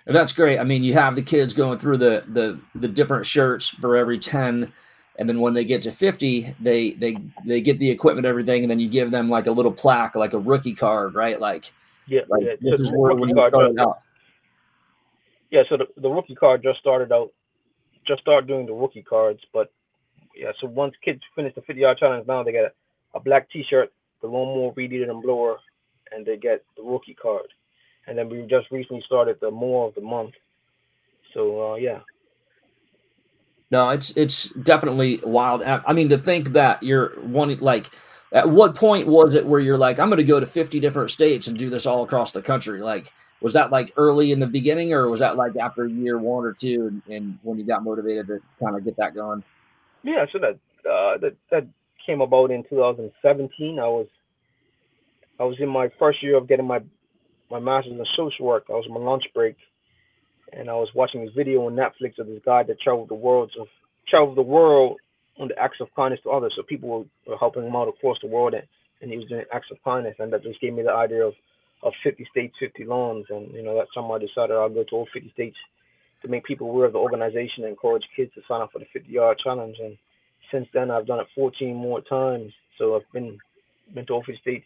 And 0.07 0.15
that's 0.15 0.33
great. 0.33 0.59
I 0.59 0.63
mean, 0.63 0.83
you 0.83 0.93
have 0.93 1.15
the 1.15 1.23
kids 1.23 1.53
going 1.53 1.79
through 1.79 1.97
the 1.97 2.23
the 2.27 2.59
the 2.75 2.87
different 2.87 3.25
shirts 3.25 3.69
for 3.69 3.95
every 3.97 4.19
10 4.19 4.71
and 5.17 5.29
then 5.29 5.39
when 5.39 5.53
they 5.53 5.63
get 5.63 5.81
to 5.83 5.91
50 5.91 6.55
they 6.59 6.91
they 6.91 7.17
they 7.45 7.61
get 7.61 7.79
the 7.79 7.89
equipment 7.89 8.27
everything 8.27 8.63
and 8.63 8.69
then 8.69 8.79
you 8.79 8.89
give 8.89 9.11
them 9.11 9.29
like 9.29 9.47
a 9.47 9.51
little 9.51 9.71
plaque 9.71 10.15
like 10.15 10.33
a 10.33 10.37
rookie 10.37 10.75
card 10.75 11.15
right 11.15 11.39
like 11.39 11.71
yeah, 12.07 12.21
like, 12.27 12.43
yeah. 12.43 12.55
this 12.59 12.79
is 12.79 12.91
where 12.91 13.15
when 13.15 13.29
you 13.29 13.35
started 13.35 13.79
out 13.79 13.99
yeah, 15.55 15.63
so 15.69 15.77
the, 15.77 16.01
the 16.01 16.09
rookie 16.09 16.35
card 16.35 16.61
just 16.61 16.79
started 16.79 17.13
out, 17.13 17.31
just 18.05 18.21
started 18.21 18.45
doing 18.45 18.65
the 18.65 18.73
rookie 18.73 19.01
cards, 19.01 19.39
but 19.53 19.71
yeah, 20.35 20.51
so 20.59 20.67
once 20.67 20.93
kids 21.03 21.21
finish 21.33 21.55
the 21.55 21.61
50 21.61 21.81
yard 21.81 21.97
challenge, 21.97 22.27
now 22.27 22.43
they 22.43 22.51
get 22.51 22.65
a, 22.65 23.17
a 23.17 23.21
black 23.21 23.49
T-shirt, 23.49 23.89
the 24.21 24.27
lawnmower 24.27 24.73
weed 24.75 24.91
eater 24.91 25.09
and 25.09 25.23
blower, 25.23 25.55
and 26.11 26.25
they 26.25 26.35
get 26.35 26.65
the 26.75 26.83
rookie 26.83 27.13
card. 27.13 27.47
And 28.05 28.17
then 28.17 28.27
we 28.27 28.41
just 28.41 28.69
recently 28.69 29.01
started 29.05 29.37
the 29.39 29.49
more 29.49 29.87
of 29.87 29.95
the 29.95 30.01
month. 30.01 30.33
So 31.33 31.71
uh, 31.71 31.75
yeah. 31.75 31.99
No, 33.71 33.89
it's 33.89 34.11
it's 34.17 34.49
definitely 34.49 35.21
wild. 35.23 35.63
I 35.63 35.93
mean, 35.93 36.09
to 36.09 36.17
think 36.17 36.49
that 36.49 36.83
you're 36.83 37.19
wanting 37.21 37.59
like, 37.59 37.89
at 38.31 38.49
what 38.49 38.75
point 38.75 39.07
was 39.07 39.35
it 39.35 39.45
where 39.45 39.61
you're 39.61 39.77
like, 39.77 39.99
I'm 39.99 40.09
going 40.09 40.17
to 40.17 40.23
go 40.23 40.39
to 40.39 40.45
50 40.45 40.79
different 40.81 41.11
states 41.11 41.47
and 41.47 41.57
do 41.57 41.69
this 41.69 41.85
all 41.85 42.03
across 42.03 42.31
the 42.31 42.43
country? 42.43 42.81
Like, 42.81 43.11
was 43.41 43.53
that 43.53 43.71
like 43.71 43.93
early 43.97 44.31
in 44.31 44.39
the 44.39 44.47
beginning, 44.47 44.93
or 44.93 45.09
was 45.09 45.19
that 45.19 45.35
like 45.35 45.55
after 45.57 45.87
year 45.87 46.17
one 46.17 46.45
or 46.45 46.53
two, 46.53 46.87
and, 46.87 47.15
and 47.15 47.39
when 47.43 47.57
you 47.57 47.65
got 47.65 47.83
motivated 47.83 48.27
to 48.27 48.39
kind 48.63 48.75
of 48.75 48.83
get 48.83 48.97
that 48.97 49.13
going? 49.13 49.43
Yeah, 50.03 50.25
so 50.31 50.39
that 50.39 50.59
uh, 50.89 51.17
that 51.19 51.35
that 51.51 51.67
came 52.05 52.21
about 52.21 52.51
in 52.51 52.63
2017. 52.69 53.79
I 53.79 53.83
was 53.83 54.07
I 55.39 55.43
was 55.43 55.57
in 55.59 55.69
my 55.69 55.89
first 55.99 56.23
year 56.23 56.37
of 56.37 56.47
getting 56.47 56.67
my 56.67 56.79
my 57.51 57.59
master's 57.59 57.93
in 57.93 58.05
social 58.15 58.45
work. 58.45 58.65
I 58.69 58.73
was 58.73 58.85
on 58.87 58.93
my 58.93 59.09
lunch 59.09 59.23
break, 59.33 59.57
and 60.53 60.69
I 60.69 60.73
was 60.73 60.89
watching 60.95 61.25
this 61.25 61.33
video 61.35 61.65
on 61.65 61.75
Netflix 61.75 62.17
of 62.19 62.27
this 62.27 62.41
guy 62.45 62.63
that 62.63 62.79
traveled 62.79 63.09
the 63.09 63.15
world 63.15 63.51
of 63.59 63.67
traveled 64.07 64.37
the 64.37 64.43
world 64.43 64.97
on 65.39 65.49
the 65.49 65.59
acts 65.59 65.81
of 65.81 65.87
kindness 65.95 66.21
to 66.23 66.29
others. 66.29 66.53
So 66.55 66.63
people 66.63 66.89
were, 66.89 67.05
were 67.27 67.37
helping 67.37 67.65
him 67.65 67.75
out 67.75 67.89
across 67.89 68.17
the 68.21 68.27
world, 68.27 68.53
and, 68.53 68.63
and 69.01 69.11
he 69.11 69.17
was 69.17 69.27
doing 69.27 69.43
acts 69.53 69.67
of 69.71 69.77
kindness, 69.83 70.15
and 70.19 70.31
that 70.31 70.43
just 70.43 70.61
gave 70.61 70.73
me 70.73 70.83
the 70.83 70.91
idea 70.91 71.25
of 71.25 71.33
of 71.85 71.93
50 72.03 72.27
states, 72.31 72.55
50 72.59 72.83
loans, 72.85 73.25
and 73.29 73.53
you 73.53 73.63
know 73.63 73.75
that's 73.75 73.93
summer 73.93 74.15
I 74.15 74.19
decided 74.19 74.55
I'll 74.55 74.69
go 74.69 74.83
to 74.83 74.95
all 74.95 75.07
50 75.13 75.31
states 75.33 75.55
to 76.23 76.27
make 76.27 76.43
people 76.43 76.69
aware 76.69 76.87
of 76.87 76.93
the 76.93 76.99
organization 76.99 77.63
and 77.63 77.67
encourage 77.67 78.03
kids 78.15 78.33
to 78.33 78.41
sign 78.47 78.61
up 78.61 78.71
for 78.73 78.79
the 78.79 78.85
50 78.91 79.09
yard 79.09 79.37
challenge. 79.41 79.77
And 79.79 79.97
since 80.51 80.67
then, 80.73 80.89
I've 80.89 81.05
done 81.05 81.19
it 81.19 81.27
14 81.35 81.75
more 81.75 82.01
times. 82.01 82.51
So 82.77 82.95
I've 82.95 83.11
been 83.13 83.37
been 83.93 84.05
to 84.07 84.13
all 84.13 84.23
50 84.23 84.41
states 84.41 84.65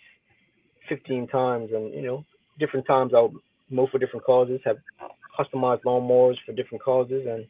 15 0.88 1.28
times, 1.28 1.70
and 1.74 1.94
you 1.94 2.02
know 2.02 2.26
different 2.58 2.88
times 2.88 3.12
I'll 3.14 3.34
mow 3.70 3.88
for 3.92 4.00
different 4.00 4.26
causes, 4.26 4.62
have 4.66 4.78
customized 5.38 5.84
lawnmowers 5.84 6.38
for 6.46 6.54
different 6.54 6.84
causes, 6.84 7.28
and 7.28 7.46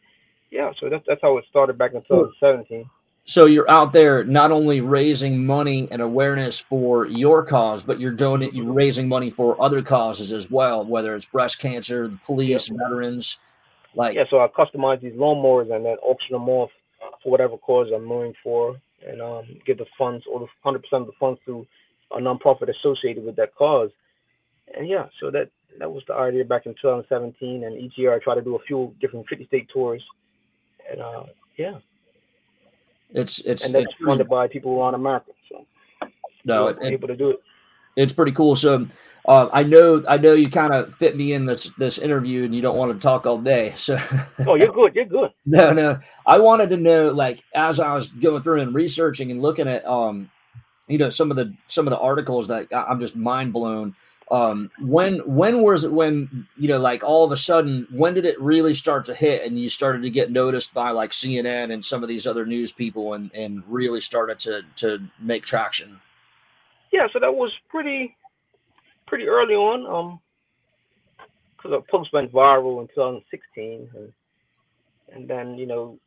yeah, 0.52 0.72
so 0.80 0.90
that's 0.90 1.04
that's 1.08 1.22
how 1.22 1.38
it 1.38 1.46
started 1.50 1.78
back 1.78 1.92
in 1.94 2.02
hmm. 2.02 2.26
2017. 2.42 2.90
So 3.30 3.46
you're 3.46 3.70
out 3.70 3.94
there 3.94 4.24
not 4.24 4.52
only 4.52 4.82
raising 4.82 5.46
money 5.46 5.88
and 5.92 6.02
awareness 6.02 6.58
for 6.58 7.06
your 7.06 7.46
cause, 7.46 7.84
but 7.84 8.00
you're 8.00 8.12
doing 8.12 8.42
it. 8.42 8.56
You're 8.56 8.74
raising 8.74 9.08
money 9.08 9.30
for 9.30 9.56
other 9.62 9.84
causes 9.84 10.32
as 10.32 10.50
well, 10.50 10.84
whether 10.84 11.14
it's 11.14 11.28
breast 11.28 11.60
cancer, 11.60 12.08
the 12.08 12.18
police, 12.26 12.72
yeah. 12.72 12.78
veterans. 12.80 13.38
Like 13.94 14.16
yeah, 14.16 14.24
so 14.32 14.40
I 14.40 14.48
customize 14.48 15.00
these 15.02 15.14
lawnmowers 15.14 15.72
and 15.72 15.86
then 15.86 15.98
auction 16.02 16.34
them 16.34 16.50
off 16.50 16.72
for 17.22 17.30
whatever 17.30 17.56
cause 17.60 17.90
I'm 17.96 18.04
mowing 18.04 18.34
for, 18.44 18.78
and 19.08 19.22
um, 19.22 19.44
get 19.64 19.78
the 19.78 19.86
funds 19.96 20.26
or 20.28 20.40
the 20.40 20.48
100% 20.66 20.78
of 20.94 21.06
the 21.06 21.14
funds 21.20 21.40
to 21.46 21.68
a 22.10 22.18
nonprofit 22.18 22.76
associated 22.80 23.24
with 23.24 23.36
that 23.36 23.54
cause. 23.54 23.92
And 24.76 24.90
yeah, 24.90 25.06
so 25.20 25.30
that 25.30 25.52
that 25.78 25.92
was 25.92 26.02
the 26.08 26.16
idea 26.16 26.46
back 26.46 26.66
in 26.66 26.74
2017. 26.82 27.64
And 27.64 27.80
each 27.80 27.94
year 27.96 28.12
I 28.12 28.18
try 28.18 28.34
to 28.34 28.42
do 28.42 28.56
a 28.56 28.64
few 28.64 28.96
different 29.00 29.28
50 29.28 29.46
state 29.46 29.70
tours. 29.72 30.04
And 30.92 31.00
uh, 31.00 31.26
yeah, 31.58 31.78
it's 33.14 33.40
it's 33.40 33.66
and 33.66 33.74
that's 33.74 33.86
it's 33.86 33.94
funded 34.06 34.28
pretty, 34.28 34.30
by 34.30 34.48
people 34.48 34.80
around 34.80 34.94
America. 34.94 35.32
So 35.50 35.66
no, 36.46 36.68
it, 36.68 36.78
able 36.82 37.08
to 37.08 37.16
do 37.16 37.32
it. 37.32 37.44
It's 37.96 38.14
pretty 38.14 38.32
cool. 38.32 38.56
So 38.56 38.88
uh, 39.26 39.50
I 39.52 39.64
know 39.64 40.04
I 40.08 40.18
know 40.18 40.34
you 40.34 40.50
kind 40.50 40.74
of 40.74 40.96
fit 40.96 41.16
me 41.16 41.34
in 41.34 41.46
this 41.46 41.72
this 41.78 41.98
interview, 41.98 42.46
and 42.46 42.56
you 42.56 42.62
don't 42.62 42.78
want 42.78 42.94
to 42.94 43.00
talk 43.00 43.26
all 43.26 43.38
day. 43.38 43.74
So 43.78 44.00
oh, 44.48 44.56
you're 44.56 44.68
good. 44.68 44.96
You're 44.96 45.06
good. 45.06 45.32
no, 45.46 45.74
no. 45.74 46.00
I 46.26 46.40
wanted 46.40 46.70
to 46.70 46.78
know, 46.78 47.12
like, 47.12 47.44
as 47.54 47.80
I 47.80 47.94
was 47.94 48.08
going 48.08 48.42
through 48.44 48.62
and 48.62 48.74
researching 48.74 49.32
and 49.32 49.42
looking 49.42 49.68
at, 49.68 49.86
um, 49.86 50.30
you 50.88 50.98
know, 50.98 51.10
some 51.10 51.32
of 51.32 51.38
the 51.38 51.54
some 51.68 51.88
of 51.88 51.92
the 51.92 52.00
articles 52.00 52.48
that 52.48 52.68
I'm 52.74 53.00
just 53.00 53.16
mind 53.16 53.54
blown 53.54 53.96
um, 54.32 54.70
when 54.80 55.18
when 55.20 55.62
was 55.62 55.84
it 55.84 55.92
when 55.92 56.48
you 56.58 56.68
know 56.68 56.80
like 56.80 57.04
all 57.04 57.26
of 57.26 57.32
a 57.32 57.38
sudden 57.38 57.88
when 57.92 58.14
did 58.14 58.26
it 58.26 58.40
really 58.40 58.76
start 58.76 59.06
to 59.06 59.16
hit 59.16 59.44
and 59.44 59.60
you 59.60 59.70
started 59.70 60.04
to 60.04 60.10
get 60.10 60.32
noticed 60.32 60.74
by 60.74 60.92
like 60.92 61.12
CNN 61.12 61.74
and 61.74 61.84
some 61.84 62.04
of 62.04 62.10
these 62.10 62.28
other 62.28 62.46
news 62.46 62.72
people 62.72 63.14
and 63.14 63.32
and 63.34 63.64
really 63.68 64.02
started 64.02 64.40
to 64.40 64.62
to 64.76 65.02
make 65.20 65.44
traction? 65.44 66.00
Yeah, 66.92 67.08
so 67.12 67.20
that 67.20 67.34
was 67.34 67.52
pretty 67.70 68.16
pretty 69.08 69.28
early 69.28 69.56
on. 69.56 69.86
Um, 69.88 70.20
because 71.58 71.72
the 71.72 71.92
post 71.92 72.14
went 72.14 72.32
viral 72.32 72.82
in 72.82 72.88
2016, 72.88 73.90
and 73.96 74.14
and 75.12 75.28
then 75.28 75.56
you 75.56 75.66
know 75.66 76.00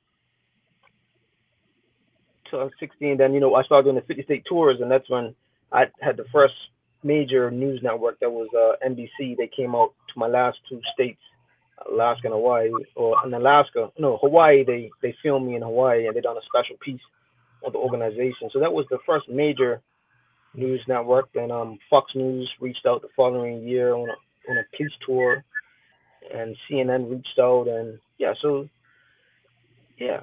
2016, 2.50 3.16
then 3.18 3.34
you 3.34 3.40
know 3.40 3.54
I 3.54 3.62
started 3.64 3.84
doing 3.84 3.96
the 3.96 4.02
50 4.02 4.22
state 4.22 4.44
tours, 4.46 4.78
and 4.80 4.90
that's 4.90 5.10
when 5.10 5.34
I 5.72 5.86
had 6.00 6.16
the 6.16 6.24
first 6.32 6.54
major 7.02 7.50
news 7.50 7.80
network 7.82 8.20
that 8.20 8.30
was 8.30 8.48
uh, 8.56 8.86
NBC. 8.86 9.36
They 9.36 9.48
came 9.54 9.74
out 9.74 9.92
to 10.12 10.18
my 10.18 10.26
last 10.26 10.58
two 10.68 10.80
states, 10.94 11.20
Alaska 11.90 12.26
and 12.26 12.34
Hawaii, 12.34 12.70
or 12.94 13.16
in 13.24 13.34
Alaska, 13.34 13.90
no 13.98 14.18
Hawaii. 14.18 14.64
They 14.64 14.90
they 15.02 15.14
filmed 15.22 15.46
me 15.46 15.56
in 15.56 15.62
Hawaii 15.62 16.06
and 16.06 16.16
they 16.16 16.20
done 16.20 16.36
a 16.36 16.46
special 16.46 16.76
piece 16.80 17.00
on 17.64 17.72
the 17.72 17.78
organization. 17.78 18.50
So 18.52 18.60
that 18.60 18.72
was 18.72 18.86
the 18.90 18.98
first 19.06 19.28
major 19.28 19.80
news 20.54 20.80
network. 20.86 21.28
And 21.34 21.50
um, 21.50 21.78
Fox 21.90 22.12
News 22.14 22.50
reached 22.60 22.86
out 22.86 23.02
the 23.02 23.08
following 23.16 23.66
year 23.66 23.94
on 23.94 24.08
a 24.08 24.50
on 24.50 24.58
a 24.58 24.76
peace 24.76 24.92
tour, 25.06 25.44
and 26.34 26.56
CNN 26.68 27.10
reached 27.10 27.38
out, 27.38 27.68
and 27.68 27.98
yeah, 28.18 28.34
so 28.40 28.68
yeah, 29.98 30.20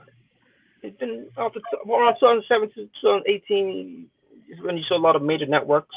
it's 0.84 0.98
been 0.98 1.28
after 1.38 1.60
around 1.88 2.16
2017, 2.20 2.90
2018 3.02 4.08
is 4.50 4.62
when 4.62 4.78
you 4.78 4.84
saw 4.88 4.98
a 4.98 5.00
lot 5.00 5.16
of 5.16 5.22
major 5.22 5.46
networks 5.46 5.96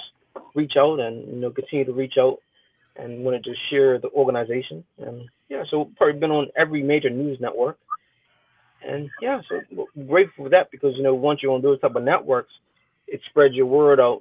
reach 0.55 0.75
out 0.79 1.01
and 1.01 1.27
you 1.29 1.41
know 1.41 1.51
continue 1.51 1.85
to 1.85 1.93
reach 1.93 2.15
out 2.19 2.39
and 2.97 3.25
wanted 3.25 3.45
to 3.45 3.55
share 3.71 3.99
the 3.99 4.11
organization. 4.11 4.85
And 4.99 5.29
yeah 5.49 5.65
so 5.71 5.91
probably 5.97 6.21
been 6.21 6.31
on 6.31 6.49
every 6.57 6.83
major 6.83 7.11
news 7.11 7.39
network. 7.41 7.79
And 8.87 9.11
yeah 9.21 9.41
so 9.49 9.87
grateful 10.07 10.45
for 10.45 10.51
that 10.51 10.71
because 10.71 10.95
you 10.97 11.03
know 11.03 11.15
once 11.15 11.41
you're 11.43 11.53
on 11.53 11.63
those 11.63 11.81
type 11.81 11.95
of 11.95 12.03
networks 12.03 12.53
it 13.13 13.21
spreads 13.29 13.55
your 13.55 13.67
word 13.67 14.01
out 14.01 14.21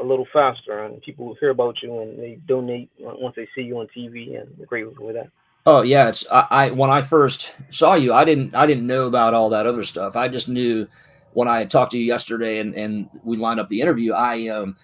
a 0.00 0.04
little 0.04 0.26
faster 0.32 0.84
and 0.84 1.00
people 1.02 1.34
hear 1.40 1.50
about 1.50 1.82
you 1.82 2.00
and 2.00 2.18
they 2.18 2.38
donate 2.46 2.90
once 2.98 3.34
they 3.36 3.48
see 3.54 3.62
you 3.62 3.78
on 3.78 3.88
tv 3.96 4.40
and 4.40 4.66
grateful 4.66 4.94
for 4.96 5.12
that. 5.12 5.30
Oh 5.64 5.82
yeah 5.82 6.08
it's 6.08 6.26
I, 6.30 6.46
I 6.50 6.70
when 6.70 6.90
i 6.90 7.02
first 7.02 7.54
saw 7.70 7.94
you 7.94 8.12
i 8.12 8.24
didn't 8.24 8.54
i 8.54 8.66
didn't 8.66 8.86
know 8.86 9.06
about 9.06 9.34
all 9.34 9.50
that 9.50 9.66
other 9.66 9.82
stuff. 9.84 10.16
I 10.16 10.28
just 10.28 10.48
knew 10.48 10.86
when 11.32 11.48
i 11.48 11.64
talked 11.64 11.92
to 11.92 11.98
you 11.98 12.04
yesterday 12.04 12.58
and 12.58 12.74
and 12.74 13.08
we 13.24 13.36
lined 13.36 13.60
up 13.60 13.68
the 13.68 13.80
interview 13.80 14.12
i 14.12 14.48
um 14.48 14.76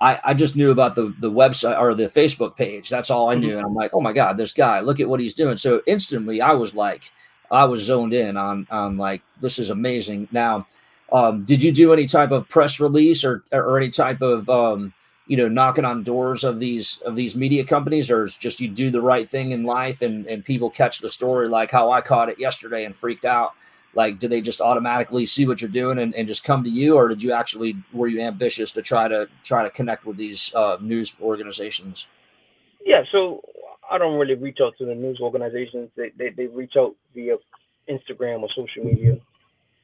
I, 0.00 0.20
I 0.24 0.34
just 0.34 0.56
knew 0.56 0.70
about 0.70 0.94
the 0.94 1.14
the 1.20 1.30
website 1.30 1.78
or 1.80 1.94
the 1.94 2.04
Facebook 2.04 2.56
page. 2.56 2.88
That's 2.88 3.10
all 3.10 3.30
I 3.30 3.34
knew. 3.34 3.48
Mm-hmm. 3.48 3.58
And 3.58 3.66
I'm 3.66 3.74
like, 3.74 3.94
oh 3.94 4.00
my 4.00 4.12
God, 4.12 4.36
this 4.36 4.52
guy, 4.52 4.80
look 4.80 5.00
at 5.00 5.08
what 5.08 5.20
he's 5.20 5.34
doing. 5.34 5.56
So 5.56 5.82
instantly 5.86 6.40
I 6.40 6.52
was 6.52 6.74
like, 6.74 7.10
I 7.50 7.64
was 7.64 7.82
zoned 7.82 8.12
in 8.12 8.36
on 8.36 8.66
on 8.70 8.96
like 8.96 9.22
this 9.40 9.58
is 9.58 9.70
amazing. 9.70 10.28
Now, 10.32 10.66
um, 11.12 11.44
did 11.44 11.62
you 11.62 11.72
do 11.72 11.92
any 11.92 12.06
type 12.06 12.32
of 12.32 12.48
press 12.48 12.80
release 12.80 13.24
or 13.24 13.44
or 13.52 13.78
any 13.78 13.90
type 13.90 14.20
of 14.20 14.48
um, 14.50 14.92
you 15.26 15.36
know 15.36 15.48
knocking 15.48 15.84
on 15.84 16.02
doors 16.02 16.44
of 16.44 16.58
these 16.58 17.00
of 17.02 17.16
these 17.16 17.36
media 17.36 17.64
companies, 17.64 18.10
or 18.10 18.26
just 18.26 18.60
you 18.60 18.68
do 18.68 18.90
the 18.90 19.00
right 19.00 19.30
thing 19.30 19.52
in 19.52 19.64
life 19.64 20.02
and 20.02 20.26
and 20.26 20.44
people 20.44 20.70
catch 20.70 20.98
the 20.98 21.08
story 21.08 21.48
like 21.48 21.70
how 21.70 21.92
I 21.92 22.00
caught 22.00 22.28
it 22.28 22.38
yesterday 22.38 22.84
and 22.84 22.96
freaked 22.96 23.24
out? 23.24 23.52
Like 23.96 24.18
do 24.18 24.28
they 24.28 24.40
just 24.40 24.60
automatically 24.60 25.26
see 25.26 25.46
what 25.46 25.60
you're 25.60 25.70
doing 25.70 25.98
and, 25.98 26.14
and 26.14 26.26
just 26.28 26.44
come 26.44 26.64
to 26.64 26.70
you? 26.70 26.96
Or 26.96 27.08
did 27.08 27.22
you 27.22 27.32
actually 27.32 27.76
were 27.92 28.08
you 28.08 28.20
ambitious 28.20 28.72
to 28.72 28.82
try 28.82 29.08
to 29.08 29.28
try 29.42 29.62
to 29.62 29.70
connect 29.70 30.06
with 30.06 30.16
these 30.16 30.54
uh, 30.54 30.78
news 30.80 31.14
organizations? 31.20 32.06
Yeah 32.84 33.02
so 33.10 33.42
i 33.90 33.98
don't 33.98 34.18
really 34.18 34.34
reach 34.34 34.58
out 34.62 34.74
to 34.78 34.84
the 34.84 34.94
news 34.94 35.18
organizations. 35.20 35.90
They, 35.96 36.10
they, 36.16 36.30
they 36.30 36.46
reach 36.46 36.74
out 36.76 36.94
via 37.14 37.36
instagram 37.88 38.42
or 38.42 38.48
social 38.54 38.84
media. 38.84 39.18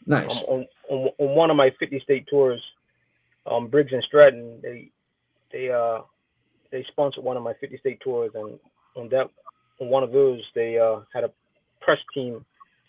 Nice. 0.07 0.39
Um, 0.39 0.45
on, 0.49 0.67
on, 0.89 1.11
on, 1.19 1.37
one 1.37 1.51
of 1.51 1.57
my 1.57 1.71
50 1.79 2.01
state 2.01 2.27
tours 2.29 2.63
um, 3.47 3.69
briggs 3.69 3.93
and 3.93 4.03
stratton 4.03 4.59
they 4.63 4.91
they 5.53 5.71
uh 5.71 6.01
they 6.71 6.85
sponsored 6.89 7.25
one 7.25 7.37
of 7.37 7.43
my 7.43 7.53
50 7.55 7.79
state 7.79 8.01
tours. 8.01 8.31
And 8.35 8.59
on 8.97 9.09
that 9.11 9.31
on 9.81 9.89
one 9.89 10.03
of 10.03 10.13
those 10.13 10.41
they 10.55 10.79
uh, 10.79 11.01
had 11.13 11.25
a 11.25 11.31
press 11.81 11.99
team 12.15 12.45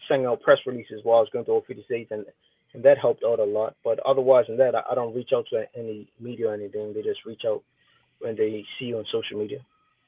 sending 0.07 0.27
out 0.27 0.41
press 0.41 0.59
releases 0.65 1.01
while 1.03 1.17
I 1.17 1.21
was 1.21 1.29
going 1.31 1.45
to 1.45 1.51
all 1.51 1.63
50 1.67 1.83
states, 1.83 2.11
and 2.11 2.25
and 2.73 2.83
that 2.83 2.97
helped 2.97 3.23
out 3.25 3.39
a 3.39 3.43
lot. 3.43 3.75
But 3.83 3.99
otherwise 4.05 4.45
than 4.47 4.57
that, 4.57 4.75
I, 4.75 4.81
I 4.91 4.95
don't 4.95 5.13
reach 5.13 5.31
out 5.35 5.45
to 5.51 5.65
any 5.75 6.07
media 6.19 6.49
or 6.49 6.53
anything. 6.53 6.93
They 6.93 7.01
just 7.01 7.25
reach 7.25 7.41
out 7.45 7.63
when 8.19 8.35
they 8.35 8.65
see 8.79 8.85
you 8.85 8.97
on 8.97 9.05
social 9.11 9.37
media. 9.37 9.59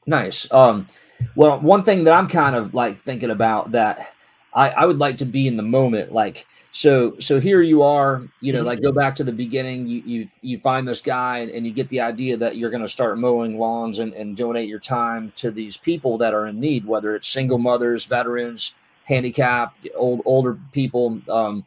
Nice. 0.05 0.51
Um, 0.51 0.87
well, 1.35 1.59
one 1.59 1.83
thing 1.83 2.05
that 2.05 2.13
I'm 2.13 2.27
kind 2.27 2.55
of 2.55 2.73
like 2.73 3.01
thinking 3.01 3.31
about 3.31 3.71
that 3.71 4.13
I, 4.53 4.69
I 4.69 4.85
would 4.85 4.99
like 4.99 5.17
to 5.17 5.25
be 5.25 5.47
in 5.47 5.57
the 5.57 5.63
moment. 5.63 6.11
Like, 6.11 6.45
so, 6.71 7.15
so 7.19 7.39
here 7.39 7.61
you 7.61 7.83
are, 7.83 8.23
you 8.39 8.53
know, 8.53 8.59
mm-hmm. 8.59 8.67
like 8.67 8.81
go 8.81 8.91
back 8.91 9.15
to 9.15 9.23
the 9.23 9.31
beginning, 9.31 9.87
you, 9.87 10.01
you, 10.05 10.27
you 10.41 10.59
find 10.59 10.87
this 10.87 11.01
guy 11.01 11.39
and, 11.39 11.51
and 11.51 11.65
you 11.65 11.73
get 11.73 11.89
the 11.89 12.01
idea 12.01 12.37
that 12.37 12.57
you're 12.57 12.69
going 12.69 12.83
to 12.83 12.89
start 12.89 13.17
mowing 13.17 13.57
lawns 13.57 13.99
and, 13.99 14.13
and 14.13 14.37
donate 14.37 14.69
your 14.69 14.79
time 14.79 15.31
to 15.37 15.51
these 15.51 15.77
people 15.77 16.17
that 16.19 16.33
are 16.33 16.47
in 16.47 16.59
need, 16.59 16.85
whether 16.85 17.15
it's 17.15 17.27
single 17.27 17.57
mothers, 17.57 18.05
veterans, 18.05 18.75
handicapped, 19.05 19.87
old 19.95 20.21
older 20.25 20.57
people. 20.71 21.19
Um, 21.29 21.65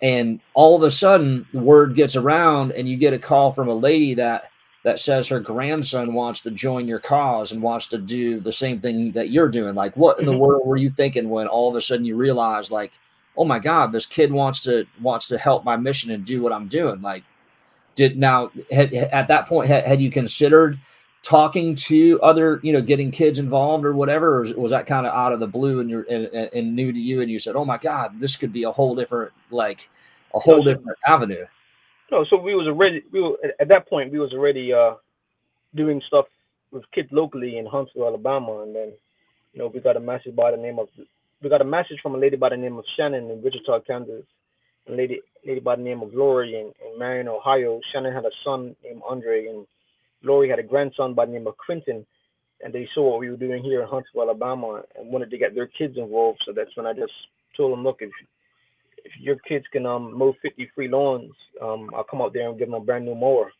and 0.00 0.40
all 0.54 0.76
of 0.76 0.82
a 0.82 0.90
sudden, 0.90 1.46
the 1.52 1.58
word 1.58 1.94
gets 1.94 2.16
around, 2.16 2.72
and 2.72 2.88
you 2.88 2.96
get 2.96 3.12
a 3.12 3.18
call 3.18 3.52
from 3.52 3.68
a 3.68 3.74
lady 3.74 4.14
that 4.14 4.50
that 4.84 5.00
says 5.00 5.28
her 5.28 5.40
grandson 5.40 6.14
wants 6.14 6.40
to 6.40 6.50
join 6.50 6.86
your 6.86 7.00
cause 7.00 7.50
and 7.52 7.60
wants 7.60 7.88
to 7.88 7.98
do 7.98 8.38
the 8.40 8.52
same 8.52 8.80
thing 8.80 9.12
that 9.12 9.28
you're 9.28 9.48
doing. 9.48 9.74
Like, 9.74 9.96
what 9.96 10.20
in 10.20 10.24
the 10.24 10.32
mm-hmm. 10.32 10.40
world 10.40 10.66
were 10.66 10.76
you 10.76 10.88
thinking 10.88 11.28
when 11.28 11.48
all 11.48 11.68
of 11.68 11.74
a 11.74 11.80
sudden 11.80 12.04
you 12.04 12.16
realize, 12.16 12.70
like, 12.70 12.92
oh 13.36 13.44
my 13.44 13.58
god, 13.58 13.92
this 13.92 14.06
kid 14.06 14.32
wants 14.32 14.60
to 14.62 14.86
wants 15.00 15.28
to 15.28 15.38
help 15.38 15.64
my 15.64 15.76
mission 15.76 16.10
and 16.10 16.24
do 16.24 16.42
what 16.42 16.52
I'm 16.52 16.68
doing. 16.68 17.02
Like, 17.02 17.24
did 17.96 18.16
now 18.16 18.50
had, 18.70 18.94
at 18.94 19.28
that 19.28 19.48
point 19.48 19.68
had, 19.68 19.84
had 19.84 20.00
you 20.00 20.10
considered 20.10 20.78
talking 21.28 21.74
to 21.74 22.18
other, 22.22 22.58
you 22.62 22.72
know, 22.72 22.80
getting 22.80 23.10
kids 23.10 23.38
involved 23.38 23.84
or 23.84 23.92
whatever, 23.92 24.38
or 24.38 24.46
was 24.56 24.70
that 24.70 24.86
kind 24.86 25.06
of 25.06 25.12
out 25.12 25.30
of 25.30 25.40
the 25.40 25.46
blue 25.46 25.80
and 25.80 25.90
you're 25.90 26.06
and, 26.08 26.24
and, 26.54 26.74
new 26.74 26.90
to 26.90 26.98
you, 26.98 27.20
and 27.20 27.30
you 27.30 27.38
said, 27.38 27.54
oh 27.54 27.66
my 27.66 27.76
god, 27.76 28.18
this 28.18 28.34
could 28.34 28.50
be 28.50 28.62
a 28.62 28.72
whole 28.72 28.94
different 28.94 29.30
like 29.50 29.90
a 30.34 30.38
whole 30.38 30.62
different 30.62 30.96
avenue. 31.06 31.44
No, 32.10 32.24
so 32.30 32.38
we 32.38 32.54
was 32.54 32.66
already 32.66 33.02
we 33.12 33.20
were 33.20 33.36
at 33.60 33.68
that 33.68 33.86
point 33.90 34.10
we 34.10 34.18
was 34.18 34.32
already 34.32 34.72
uh 34.72 34.94
doing 35.74 36.00
stuff 36.06 36.24
with 36.70 36.90
kids 36.92 37.10
locally 37.12 37.58
in 37.58 37.66
Huntsville, 37.66 38.06
Alabama, 38.06 38.62
and 38.62 38.74
then 38.74 38.92
you 39.52 39.58
know 39.58 39.66
we 39.66 39.80
got 39.80 39.98
a 39.98 40.00
message 40.00 40.34
by 40.34 40.50
the 40.50 40.56
name 40.56 40.78
of 40.78 40.88
we 41.42 41.50
got 41.50 41.60
a 41.60 41.64
message 41.76 41.98
from 42.02 42.14
a 42.14 42.18
lady 42.18 42.36
by 42.36 42.48
the 42.48 42.56
name 42.56 42.78
of 42.78 42.86
Shannon 42.96 43.30
in 43.30 43.42
Wichita, 43.42 43.80
Kansas, 43.80 44.24
and 44.86 44.96
lady 44.96 45.20
lady 45.46 45.60
by 45.60 45.76
the 45.76 45.82
name 45.82 46.00
of 46.00 46.14
Lori 46.14 46.54
in, 46.54 46.72
in 46.86 46.98
Marion, 46.98 47.28
Ohio. 47.28 47.82
Shannon 47.92 48.14
had 48.14 48.24
a 48.24 48.30
son 48.42 48.74
named 48.82 49.02
Andre, 49.06 49.48
and 49.48 49.66
Lori 50.22 50.48
had 50.48 50.58
a 50.58 50.62
grandson 50.62 51.14
by 51.14 51.26
the 51.26 51.32
name 51.32 51.46
of 51.46 51.56
Quentin. 51.56 52.06
And 52.62 52.72
they 52.72 52.88
saw 52.92 53.10
what 53.10 53.20
we 53.20 53.30
were 53.30 53.36
doing 53.36 53.62
here 53.62 53.82
in 53.82 53.88
Huntsville, 53.88 54.22
Alabama, 54.22 54.82
and 54.96 55.12
wanted 55.12 55.30
to 55.30 55.38
get 55.38 55.54
their 55.54 55.68
kids 55.68 55.96
involved. 55.96 56.42
So 56.44 56.52
that's 56.52 56.76
when 56.76 56.86
I 56.86 56.92
just 56.92 57.12
told 57.56 57.72
them, 57.72 57.84
look, 57.84 57.98
if 58.00 58.10
if 59.04 59.12
your 59.20 59.36
kids 59.36 59.64
can 59.72 59.86
um, 59.86 60.16
mow 60.16 60.34
50 60.42 60.70
free 60.74 60.88
lawns, 60.88 61.32
um, 61.62 61.90
I'll 61.94 62.04
come 62.04 62.20
out 62.20 62.32
there 62.32 62.48
and 62.48 62.58
give 62.58 62.68
them 62.68 62.74
a 62.74 62.84
brand 62.84 63.04
new 63.04 63.14
mower. 63.14 63.50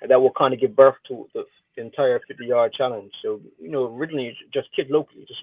And 0.00 0.10
that 0.10 0.20
will 0.20 0.32
kind 0.32 0.54
of 0.54 0.60
give 0.60 0.76
birth 0.76 0.94
to 1.08 1.26
the, 1.34 1.44
entire 1.78 2.18
50 2.26 2.46
yard 2.46 2.72
challenge. 2.72 3.12
So, 3.22 3.38
you 3.60 3.70
know, 3.70 3.94
originally 3.94 4.34
just 4.54 4.68
kid 4.74 4.86
locally, 4.88 5.26
just 5.28 5.40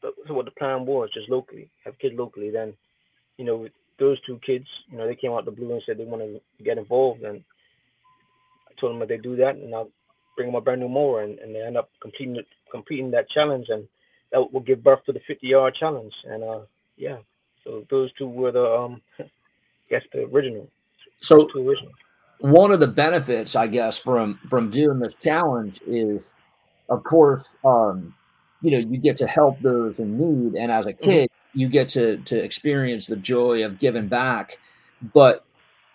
so 0.00 0.32
what 0.32 0.46
the 0.46 0.52
plan 0.52 0.86
was, 0.86 1.10
just 1.12 1.28
locally, 1.28 1.68
have 1.84 1.98
kids 1.98 2.14
locally. 2.16 2.50
Then, 2.50 2.72
you 3.36 3.44
know, 3.44 3.68
those 3.98 4.18
two 4.22 4.40
kids, 4.44 4.64
you 4.88 4.96
know, 4.96 5.06
they 5.06 5.14
came 5.14 5.32
out 5.32 5.44
the 5.44 5.50
blue 5.50 5.72
and 5.72 5.82
said 5.84 5.98
they 5.98 6.04
want 6.04 6.22
to 6.22 6.64
get 6.64 6.78
involved. 6.78 7.22
And 7.24 7.44
told 8.80 8.92
them 8.92 9.00
that 9.00 9.08
they 9.08 9.18
do 9.18 9.36
that, 9.36 9.56
and 9.56 9.74
I'll 9.74 9.90
bring 10.36 10.48
them 10.48 10.56
a 10.56 10.60
brand 10.60 10.80
new 10.80 10.88
mower, 10.88 11.22
and, 11.22 11.38
and 11.38 11.54
they 11.54 11.60
end 11.60 11.76
up 11.76 11.90
completing 12.00 12.36
it, 12.36 12.46
completing 12.70 13.10
that 13.12 13.28
challenge, 13.30 13.66
and 13.68 13.86
that 14.32 14.52
will 14.52 14.60
give 14.60 14.82
birth 14.82 15.04
to 15.06 15.12
the 15.12 15.20
50 15.26 15.46
yard 15.46 15.74
challenge. 15.78 16.14
And 16.24 16.42
uh, 16.42 16.60
yeah, 16.96 17.18
so 17.64 17.86
those 17.90 18.12
two 18.14 18.28
were 18.28 18.52
the, 18.52 18.64
um, 18.64 19.02
I 19.18 19.24
guess, 19.88 20.02
the 20.12 20.24
original. 20.24 20.68
So 21.20 21.48
original. 21.54 21.92
one 22.38 22.72
of 22.72 22.80
the 22.80 22.86
benefits, 22.86 23.54
I 23.54 23.66
guess, 23.66 23.98
from 23.98 24.38
from 24.48 24.70
doing 24.70 24.98
this 24.98 25.14
challenge 25.14 25.80
is, 25.86 26.22
of 26.88 27.04
course, 27.04 27.48
um, 27.64 28.14
you 28.62 28.70
know, 28.70 28.78
you 28.78 28.98
get 28.98 29.18
to 29.18 29.26
help 29.26 29.60
those 29.60 29.98
in 29.98 30.18
need, 30.18 30.58
and 30.58 30.72
as 30.72 30.86
a 30.86 30.92
mm-hmm. 30.92 31.04
kid, 31.04 31.30
mm-hmm. 31.30 31.58
you 31.60 31.68
get 31.68 31.90
to 31.90 32.16
to 32.18 32.42
experience 32.42 33.06
the 33.06 33.16
joy 33.16 33.64
of 33.64 33.78
giving 33.78 34.08
back. 34.08 34.58
But 35.12 35.44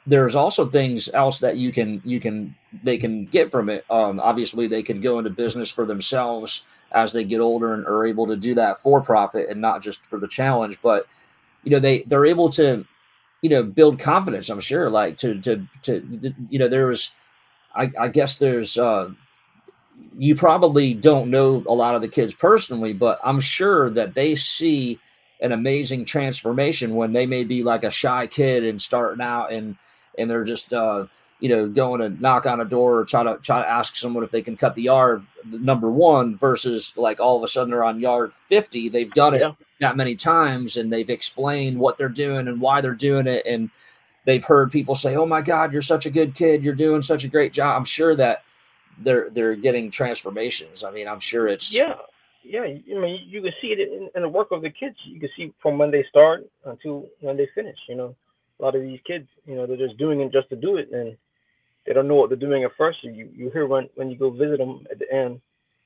there's 0.08 0.36
also 0.36 0.66
things 0.66 1.10
else 1.14 1.40
that 1.40 1.58
you 1.58 1.72
can 1.72 2.02
you 2.06 2.20
can 2.20 2.56
they 2.84 2.98
can 2.98 3.26
get 3.26 3.52
from 3.52 3.70
it. 3.70 3.86
Um, 3.90 4.20
obviously, 4.20 4.68
they 4.68 4.84
can 4.84 5.02
go 5.02 5.18
into 5.18 5.30
business 5.30 5.72
for 5.72 5.86
themselves 5.86 6.66
as 6.92 7.12
they 7.12 7.24
get 7.24 7.42
older 7.42 7.74
and 7.74 7.86
are 7.86 8.06
able 8.06 8.28
to 8.28 8.38
do 8.38 8.56
that 8.56 8.80
for 8.80 9.02
profit 9.02 9.50
and 9.50 9.60
not 9.60 9.82
just 9.82 10.06
for 10.06 10.20
the 10.20 10.28
challenge. 10.28 10.78
But 10.82 11.08
you 11.66 11.72
know 11.72 11.80
they 11.80 12.04
they're 12.04 12.26
able 12.26 12.50
to 12.50 12.86
you 13.42 13.50
know 13.50 13.64
build 13.64 14.00
confidence 14.00 14.50
i'm 14.50 14.62
sure 14.62 14.90
like 14.90 15.18
to 15.18 15.42
to 15.42 15.68
to 15.82 16.34
you 16.50 16.58
know 16.58 16.70
there 16.70 16.88
was 16.88 17.12
i 17.76 17.92
i 18.00 18.08
guess 18.08 18.38
there's 18.38 18.78
uh 18.78 19.10
you 20.18 20.36
probably 20.36 20.94
don't 20.94 21.30
know 21.30 21.64
a 21.68 21.74
lot 21.74 21.96
of 21.96 22.02
the 22.02 22.08
kids 22.08 22.34
personally 22.34 22.94
but 22.94 23.20
i'm 23.24 23.42
sure 23.42 23.90
that 23.90 24.14
they 24.14 24.36
see 24.36 24.98
an 25.42 25.52
amazing 25.52 26.06
transformation 26.06 26.96
when 26.96 27.12
they 27.12 27.26
may 27.26 27.44
be 27.44 27.62
like 27.62 27.84
a 27.84 27.92
shy 27.92 28.26
kid 28.26 28.64
and 28.64 28.82
starting 28.82 29.22
out 29.22 29.52
and 29.52 29.76
and 30.18 30.30
they're 30.30 30.44
just 30.44 30.74
uh 30.74 31.06
you 31.40 31.50
know 31.50 31.68
going 31.68 32.00
to 32.00 32.10
knock 32.22 32.46
on 32.46 32.62
a 32.62 32.66
door 32.66 33.00
or 33.00 33.06
try 33.06 33.24
to 33.24 33.38
try 33.42 33.62
to 33.62 33.70
ask 33.70 33.96
someone 33.96 34.24
if 34.24 34.32
they 34.32 34.42
can 34.42 34.56
cut 34.56 34.75
the 34.75 34.84
yard 34.84 35.25
number 35.46 35.92
one 35.92 36.38
versus 36.38 36.98
like 36.98 37.20
all 37.20 37.38
of 37.38 37.44
a 37.44 37.48
sudden 37.48 37.70
they're 37.70 37.84
on 37.84 38.00
yard 38.00 38.34
50 38.34 38.90
they've 38.90 39.12
done 39.12 39.34
it 39.34 39.42
yeah. 39.42 39.51
that 39.80 39.98
many 39.98 40.16
times 40.16 40.78
and 40.78 40.92
they've 40.92 41.10
explained 41.10 41.78
what 41.78 41.98
they're 41.98 42.10
doing 42.10 42.48
and 42.48 42.62
why 42.62 42.82
they're 42.82 42.94
doing 42.94 43.28
it 43.28 43.46
and 43.46 43.70
they've 44.25 44.44
heard 44.44 44.72
people 44.72 44.96
say 44.96 45.16
oh 45.16 45.25
my 45.25 45.42
god 45.42 45.74
you're 45.74 45.82
such 45.82 46.06
a 46.06 46.10
good 46.10 46.36
kid. 46.36 46.64
You're 46.64 46.74
doing 46.74 47.01
such 47.01 47.24
a 47.24 47.28
great 47.28 47.54
job. 47.54 47.78
I'm 47.78 47.86
sure 47.86 48.16
that 48.16 48.44
they're 49.00 49.30
they're 49.30 49.56
getting 49.56 49.92
transformations. 49.92 50.84
I 50.84 50.92
mean 50.92 51.08
i'm 51.08 51.20
sure 51.20 51.48
it's 51.48 51.74
yeah. 51.74 51.96
Yeah. 52.44 52.62
I 52.62 52.82
mean 52.88 53.28
you 53.28 53.42
can 53.42 53.51
see 53.62 53.68
it 53.68 53.80
in, 53.80 54.10
in 54.16 54.22
the 54.22 54.30
work 54.30 54.51
of 54.51 54.62
the 54.62 54.70
kids. 54.70 54.96
You 55.04 55.20
can 55.20 55.30
see 55.36 55.54
from 55.62 55.78
when 55.78 55.92
they 55.92 56.06
start 56.10 56.48
until 56.64 57.10
when 57.20 57.36
they 57.36 57.50
finish 57.54 57.78
you 57.90 57.96
know 57.96 58.16
a 58.59 58.63
lot 58.63 58.75
of 58.75 58.81
these 58.81 59.00
kids 59.05 59.27
you 59.46 59.55
know 59.55 59.65
they're 59.65 59.77
just 59.77 59.98
doing 59.98 60.22
it 60.22 60.31
just 60.31 60.50
to 60.50 60.55
do 60.55 60.77
it 60.77 60.89
and 60.91 61.18
they 61.85 61.94
don't 61.94 62.07
know 62.07 62.15
what 62.15 62.29
they're 62.29 62.37
doing 62.37 62.63
at 62.63 62.72
first 62.77 63.03
you 63.03 63.29
you 63.35 63.50
hear 63.51 63.68
when 63.68 63.89
when 63.96 64.09
you 64.09 64.18
go 64.18 64.29
visit 64.29 64.57
them 64.57 64.85
at 64.91 65.00
the 65.00 65.11
end 65.13 65.39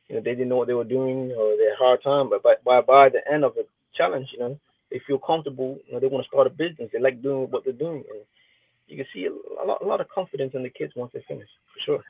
you 0.07 0.15
know 0.15 0.21
they 0.21 0.31
didn't 0.31 0.49
know 0.49 0.57
what 0.57 0.67
they 0.67 0.73
were 0.73 0.83
doing 0.83 1.31
or 1.37 1.55
they 1.57 1.63
had 1.63 1.73
a 1.73 1.83
hard 1.83 2.03
time 2.03 2.29
but 2.29 2.43
by 2.43 2.55
by, 2.65 2.81
by 2.81 3.09
the 3.09 3.21
end 3.31 3.43
of 3.43 3.55
the 3.55 3.65
challenge. 3.99 4.27
You 4.33 4.39
know, 4.39 4.59
they 4.91 5.01
feel 5.05 5.19
comfortable. 5.19 5.77
You 5.87 5.93
know, 5.93 5.99
they 5.99 6.07
want 6.07 6.23
to 6.23 6.27
start 6.27 6.47
a 6.47 6.49
business. 6.49 6.89
They 6.91 6.99
like 6.99 7.21
doing 7.21 7.47
what 7.51 7.63
they're 7.63 7.73
doing, 7.73 8.03
and 8.09 8.21
you 8.87 8.97
can 8.97 9.05
see 9.13 9.27
a 9.27 9.65
lot, 9.65 9.81
a 9.81 9.85
lot 9.85 10.01
of 10.01 10.09
confidence 10.09 10.53
in 10.55 10.63
the 10.63 10.69
kids 10.69 10.93
once 10.95 11.11
they 11.13 11.23
finish, 11.27 11.47
for 11.73 11.79
sure. 11.85 12.03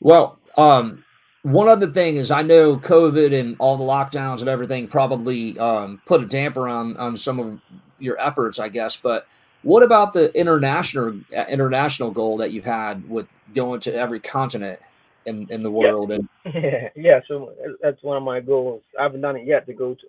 Well, 0.00 0.38
um, 0.56 1.04
one 1.42 1.68
other 1.68 1.90
thing 1.90 2.16
is 2.16 2.30
I 2.30 2.42
know 2.42 2.76
COVID 2.76 3.38
and 3.38 3.56
all 3.58 3.76
the 3.76 3.84
lockdowns 3.84 4.40
and 4.40 4.48
everything 4.48 4.88
probably 4.88 5.58
um, 5.58 6.00
put 6.06 6.22
a 6.22 6.26
damper 6.26 6.68
on 6.68 6.96
on 6.96 7.16
some 7.16 7.38
of 7.38 7.60
your 7.98 8.18
efforts, 8.20 8.58
I 8.58 8.68
guess. 8.68 8.96
But 8.96 9.26
what 9.62 9.82
about 9.82 10.12
the 10.12 10.34
international 10.38 11.20
international 11.48 12.10
goal 12.10 12.38
that 12.38 12.52
you 12.52 12.62
had 12.62 13.08
with 13.08 13.26
going 13.54 13.80
to 13.80 13.94
every 13.94 14.20
continent 14.20 14.80
in, 15.26 15.46
in 15.50 15.62
the 15.62 15.70
world? 15.70 16.10
Yeah. 16.10 16.16
And 16.16 16.28
yeah, 16.54 16.88
yeah. 16.96 17.20
So 17.28 17.52
that's 17.82 18.02
one 18.02 18.16
of 18.16 18.22
my 18.22 18.40
goals. 18.40 18.82
I 18.98 19.02
haven't 19.02 19.20
done 19.20 19.36
it 19.36 19.46
yet 19.46 19.66
to 19.66 19.72
go 19.74 19.94
to 19.94 20.06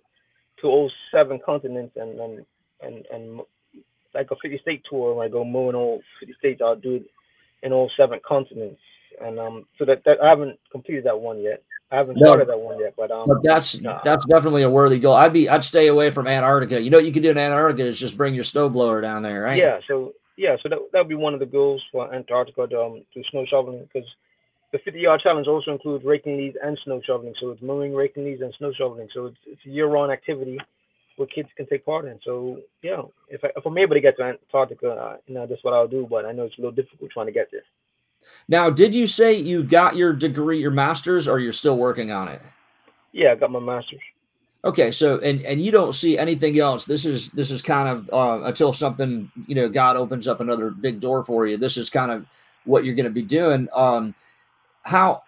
to 0.61 0.67
all 0.67 0.91
seven 1.11 1.39
continents 1.45 1.95
and 1.95 2.19
and 2.19 2.45
and, 2.81 3.05
and 3.11 3.41
like 4.13 4.29
a 4.31 4.35
50 4.41 4.59
state 4.59 4.83
tour 4.89 5.13
when 5.13 5.27
I 5.27 5.31
go 5.31 5.45
moving 5.45 5.75
all 5.75 6.01
50 6.19 6.33
states 6.39 6.61
I'll 6.63 6.75
do 6.75 6.95
it 6.95 7.05
in 7.63 7.71
all 7.71 7.91
seven 7.95 8.19
continents 8.27 8.81
and 9.21 9.39
um 9.39 9.65
so 9.77 9.85
that, 9.85 10.03
that 10.05 10.21
I 10.21 10.29
haven't 10.29 10.59
completed 10.71 11.05
that 11.05 11.19
one 11.19 11.39
yet 11.39 11.63
I 11.91 11.97
haven't 11.97 12.17
no, 12.17 12.25
started 12.25 12.47
that 12.47 12.59
one 12.59 12.79
yet 12.79 12.93
but 12.97 13.11
um 13.11 13.27
but 13.27 13.43
that's 13.43 13.81
nah. 13.81 14.01
that's 14.03 14.25
definitely 14.25 14.63
a 14.63 14.69
worthy 14.69 14.99
goal 14.99 15.13
I'd 15.13 15.33
be 15.33 15.49
I'd 15.49 15.63
stay 15.63 15.87
away 15.87 16.11
from 16.11 16.27
Antarctica 16.27 16.81
you 16.81 16.89
know 16.89 16.97
what 16.97 17.05
you 17.05 17.13
can 17.13 17.23
do 17.23 17.31
in 17.31 17.37
Antarctica 17.37 17.85
is 17.85 17.99
just 17.99 18.17
bring 18.17 18.33
your 18.33 18.43
snowblower 18.43 19.01
down 19.01 19.23
there 19.23 19.41
right 19.41 19.57
yeah 19.57 19.79
so 19.87 20.13
yeah 20.37 20.55
so 20.63 20.69
that 20.69 20.79
that 20.93 20.99
would 20.99 21.09
be 21.09 21.15
one 21.15 21.33
of 21.33 21.39
the 21.39 21.45
goals 21.45 21.83
for 21.91 22.13
Antarctica 22.13 22.67
to 22.67 22.81
um 22.81 23.03
to 23.13 23.23
snow 23.29 23.45
shoveling 23.45 23.87
because 23.91 24.07
the 24.71 24.79
50 24.79 24.99
yard 24.99 25.21
challenge 25.21 25.47
also 25.47 25.71
includes 25.71 26.05
raking 26.05 26.37
leaves 26.37 26.55
and 26.63 26.79
snow 26.83 27.01
shoveling. 27.05 27.33
So 27.39 27.51
it's 27.51 27.61
mowing, 27.61 27.93
raking 27.93 28.25
leaves, 28.25 28.41
and 28.41 28.53
snow 28.57 28.71
shoveling. 28.73 29.09
So 29.13 29.27
it's, 29.27 29.37
it's 29.45 29.65
a 29.65 29.69
year 29.69 29.87
round 29.87 30.11
activity 30.11 30.57
where 31.17 31.27
kids 31.27 31.49
can 31.57 31.67
take 31.67 31.85
part 31.85 32.05
in. 32.05 32.19
So, 32.23 32.61
yeah, 32.81 33.01
if, 33.27 33.43
I, 33.43 33.49
if 33.55 33.65
I'm 33.65 33.77
able 33.77 33.95
to 33.95 34.01
get 34.01 34.17
to 34.17 34.23
Antarctica, 34.23 34.89
uh, 34.91 35.17
you 35.27 35.35
know, 35.35 35.45
that's 35.45 35.63
what 35.63 35.73
I'll 35.73 35.87
do. 35.87 36.07
But 36.09 36.25
I 36.25 36.31
know 36.31 36.43
it's 36.43 36.57
a 36.57 36.61
little 36.61 36.75
difficult 36.75 37.11
trying 37.11 37.25
to 37.25 37.33
get 37.33 37.49
there. 37.51 37.63
Now, 38.47 38.69
did 38.69 38.93
you 38.93 39.07
say 39.07 39.33
you 39.33 39.63
got 39.63 39.95
your 39.95 40.13
degree, 40.13 40.59
your 40.59 40.71
master's, 40.71 41.27
or 41.27 41.39
you're 41.39 41.53
still 41.53 41.77
working 41.77 42.11
on 42.11 42.27
it? 42.27 42.41
Yeah, 43.11 43.31
I 43.31 43.35
got 43.35 43.51
my 43.51 43.59
master's. 43.59 44.01
Okay, 44.63 44.91
so 44.91 45.17
and 45.19 45.41
and 45.41 45.63
you 45.63 45.71
don't 45.71 45.93
see 45.93 46.17
anything 46.17 46.59
else. 46.59 46.85
This 46.85 47.05
is 47.05 47.29
this 47.31 47.49
is 47.49 47.61
kind 47.61 47.89
of 47.89 48.09
uh, 48.13 48.45
until 48.45 48.73
something 48.73 49.31
you 49.47 49.55
know 49.55 49.67
God 49.67 49.95
opens 49.95 50.27
up 50.27 50.39
another 50.39 50.69
big 50.69 50.99
door 50.99 51.23
for 51.23 51.47
you. 51.47 51.57
This 51.57 51.77
is 51.77 51.89
kind 51.89 52.11
of 52.11 52.25
what 52.65 52.85
you're 52.85 52.95
going 52.95 53.05
to 53.05 53.09
be 53.09 53.23
doing. 53.23 53.67
Um, 53.73 54.13
how 54.83 55.23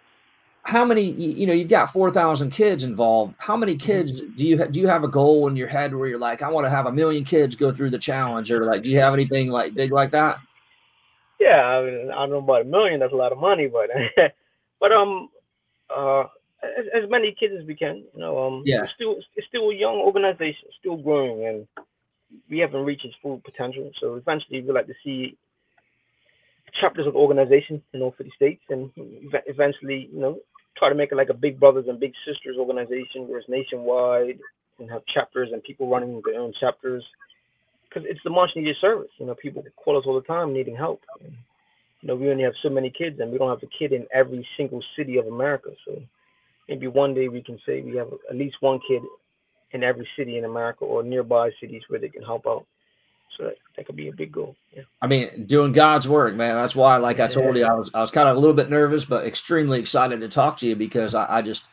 how 0.64 0.84
many 0.84 1.02
you 1.10 1.46
know 1.46 1.52
you've 1.52 1.68
got 1.68 1.92
4000 1.92 2.50
kids 2.50 2.84
involved 2.84 3.34
how 3.38 3.56
many 3.56 3.74
mm-hmm. 3.74 3.86
kids 3.86 4.22
do 4.22 4.46
you 4.46 4.66
do 4.66 4.80
you 4.80 4.88
have 4.88 5.04
a 5.04 5.08
goal 5.08 5.46
in 5.46 5.56
your 5.56 5.68
head 5.68 5.94
where 5.94 6.08
you're 6.08 6.18
like 6.18 6.40
i 6.40 6.48
want 6.48 6.64
to 6.64 6.70
have 6.70 6.86
a 6.86 6.92
million 6.92 7.22
kids 7.22 7.54
go 7.54 7.70
through 7.70 7.90
the 7.90 7.98
challenge 7.98 8.50
or 8.50 8.64
like 8.64 8.82
do 8.82 8.90
you 8.90 8.98
have 8.98 9.12
anything 9.12 9.48
like 9.50 9.74
big 9.74 9.92
like 9.92 10.10
that 10.10 10.38
yeah 11.44 11.62
i 11.62 11.84
mean 11.84 12.10
i 12.10 12.20
don't 12.20 12.30
know 12.30 12.38
about 12.38 12.62
a 12.62 12.64
million 12.64 13.00
that's 13.00 13.12
a 13.12 13.16
lot 13.16 13.32
of 13.32 13.38
money 13.38 13.66
but 13.66 13.90
but 14.80 14.92
um 14.92 15.28
uh 15.94 16.24
as, 16.62 17.04
as, 17.04 17.10
many 17.10 17.34
kids 17.38 17.52
as 17.60 17.66
we 17.66 17.74
can 17.74 17.96
you 18.14 18.20
know 18.20 18.46
um 18.46 18.62
yeah. 18.64 18.82
it's 18.82 18.92
still 18.94 19.16
it's 19.36 19.46
still 19.48 19.68
a 19.70 19.74
young 19.74 19.96
organization 19.96 20.68
still 20.80 20.96
growing 20.96 21.46
and 21.46 21.86
we 22.48 22.58
haven't 22.58 22.84
reached 22.84 23.04
its 23.04 23.14
full 23.22 23.40
potential. 23.44 23.90
So 24.00 24.14
eventually 24.14 24.62
we'd 24.62 24.72
like 24.72 24.86
to 24.86 24.94
see 25.04 25.36
chapters 26.80 27.06
of 27.06 27.14
organizations 27.14 27.80
in 27.92 28.02
all 28.02 28.14
50 28.16 28.32
states 28.34 28.62
and 28.68 28.90
eventually, 29.46 30.08
you 30.12 30.20
know, 30.20 30.38
try 30.76 30.88
to 30.88 30.94
make 30.94 31.12
it 31.12 31.16
like 31.16 31.28
a 31.28 31.34
big 31.34 31.60
brothers 31.60 31.86
and 31.88 32.00
big 32.00 32.12
sisters 32.26 32.56
organization 32.58 33.28
where 33.28 33.38
it's 33.38 33.48
nationwide 33.48 34.40
and 34.80 34.90
have 34.90 35.02
chapters 35.06 35.50
and 35.52 35.62
people 35.62 35.88
running 35.88 36.20
their 36.24 36.40
own 36.40 36.52
chapters 36.58 37.04
because 37.94 38.08
it's 38.10 38.20
the 38.24 38.30
much 38.30 38.50
needed 38.56 38.76
service. 38.80 39.10
You 39.18 39.26
know, 39.26 39.34
people 39.34 39.64
call 39.76 39.98
us 39.98 40.04
all 40.06 40.14
the 40.14 40.26
time 40.26 40.52
needing 40.52 40.76
help. 40.76 41.02
And, 41.22 41.32
you 42.00 42.08
know, 42.08 42.16
we 42.16 42.30
only 42.30 42.44
have 42.44 42.54
so 42.62 42.68
many 42.68 42.90
kids 42.90 43.20
and 43.20 43.30
we 43.30 43.38
don't 43.38 43.48
have 43.48 43.62
a 43.62 43.78
kid 43.78 43.92
in 43.92 44.06
every 44.12 44.46
single 44.56 44.82
city 44.96 45.16
of 45.18 45.26
America. 45.26 45.70
So 45.86 46.02
maybe 46.68 46.86
one 46.86 47.14
day 47.14 47.28
we 47.28 47.42
can 47.42 47.58
say 47.66 47.82
we 47.82 47.96
have 47.96 48.08
at 48.28 48.36
least 48.36 48.56
one 48.60 48.80
kid 48.86 49.02
in 49.72 49.82
every 49.82 50.08
city 50.16 50.38
in 50.38 50.44
America 50.44 50.84
or 50.84 51.02
nearby 51.02 51.50
cities 51.60 51.82
where 51.88 52.00
they 52.00 52.08
can 52.08 52.22
help 52.22 52.46
out. 52.46 52.66
So 53.36 53.44
that, 53.44 53.56
that 53.76 53.86
could 53.86 53.96
be 53.96 54.08
a 54.08 54.12
big 54.12 54.30
goal. 54.30 54.54
Yeah. 54.76 54.82
I 55.02 55.08
mean, 55.08 55.46
doing 55.46 55.72
God's 55.72 56.06
work, 56.06 56.34
man. 56.36 56.54
That's 56.54 56.76
why, 56.76 56.98
like 56.98 57.18
I 57.18 57.26
told 57.26 57.56
you, 57.56 57.64
I 57.64 57.74
was 57.74 57.90
I 57.92 58.00
was 58.00 58.12
kind 58.12 58.28
of 58.28 58.36
a 58.36 58.38
little 58.38 58.54
bit 58.54 58.70
nervous, 58.70 59.04
but 59.04 59.26
extremely 59.26 59.80
excited 59.80 60.20
to 60.20 60.28
talk 60.28 60.58
to 60.58 60.68
you 60.68 60.76
because 60.76 61.16
I, 61.16 61.38
I 61.38 61.42
just 61.42 61.64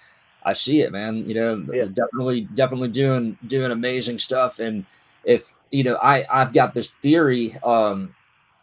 I 0.42 0.54
see 0.54 0.82
it, 0.82 0.92
man. 0.92 1.30
You 1.30 1.36
know, 1.36 1.66
yeah. 1.72 1.86
definitely, 1.86 2.42
definitely 2.56 2.88
doing 2.88 3.38
doing 3.46 3.72
amazing 3.72 4.18
stuff. 4.18 4.58
And 4.58 4.86
if 5.24 5.54
you 5.72 5.84
know, 5.84 5.96
I 5.96 6.26
I've 6.30 6.54
got 6.54 6.74
this 6.74 6.90
theory. 6.90 7.58
Um, 7.64 8.16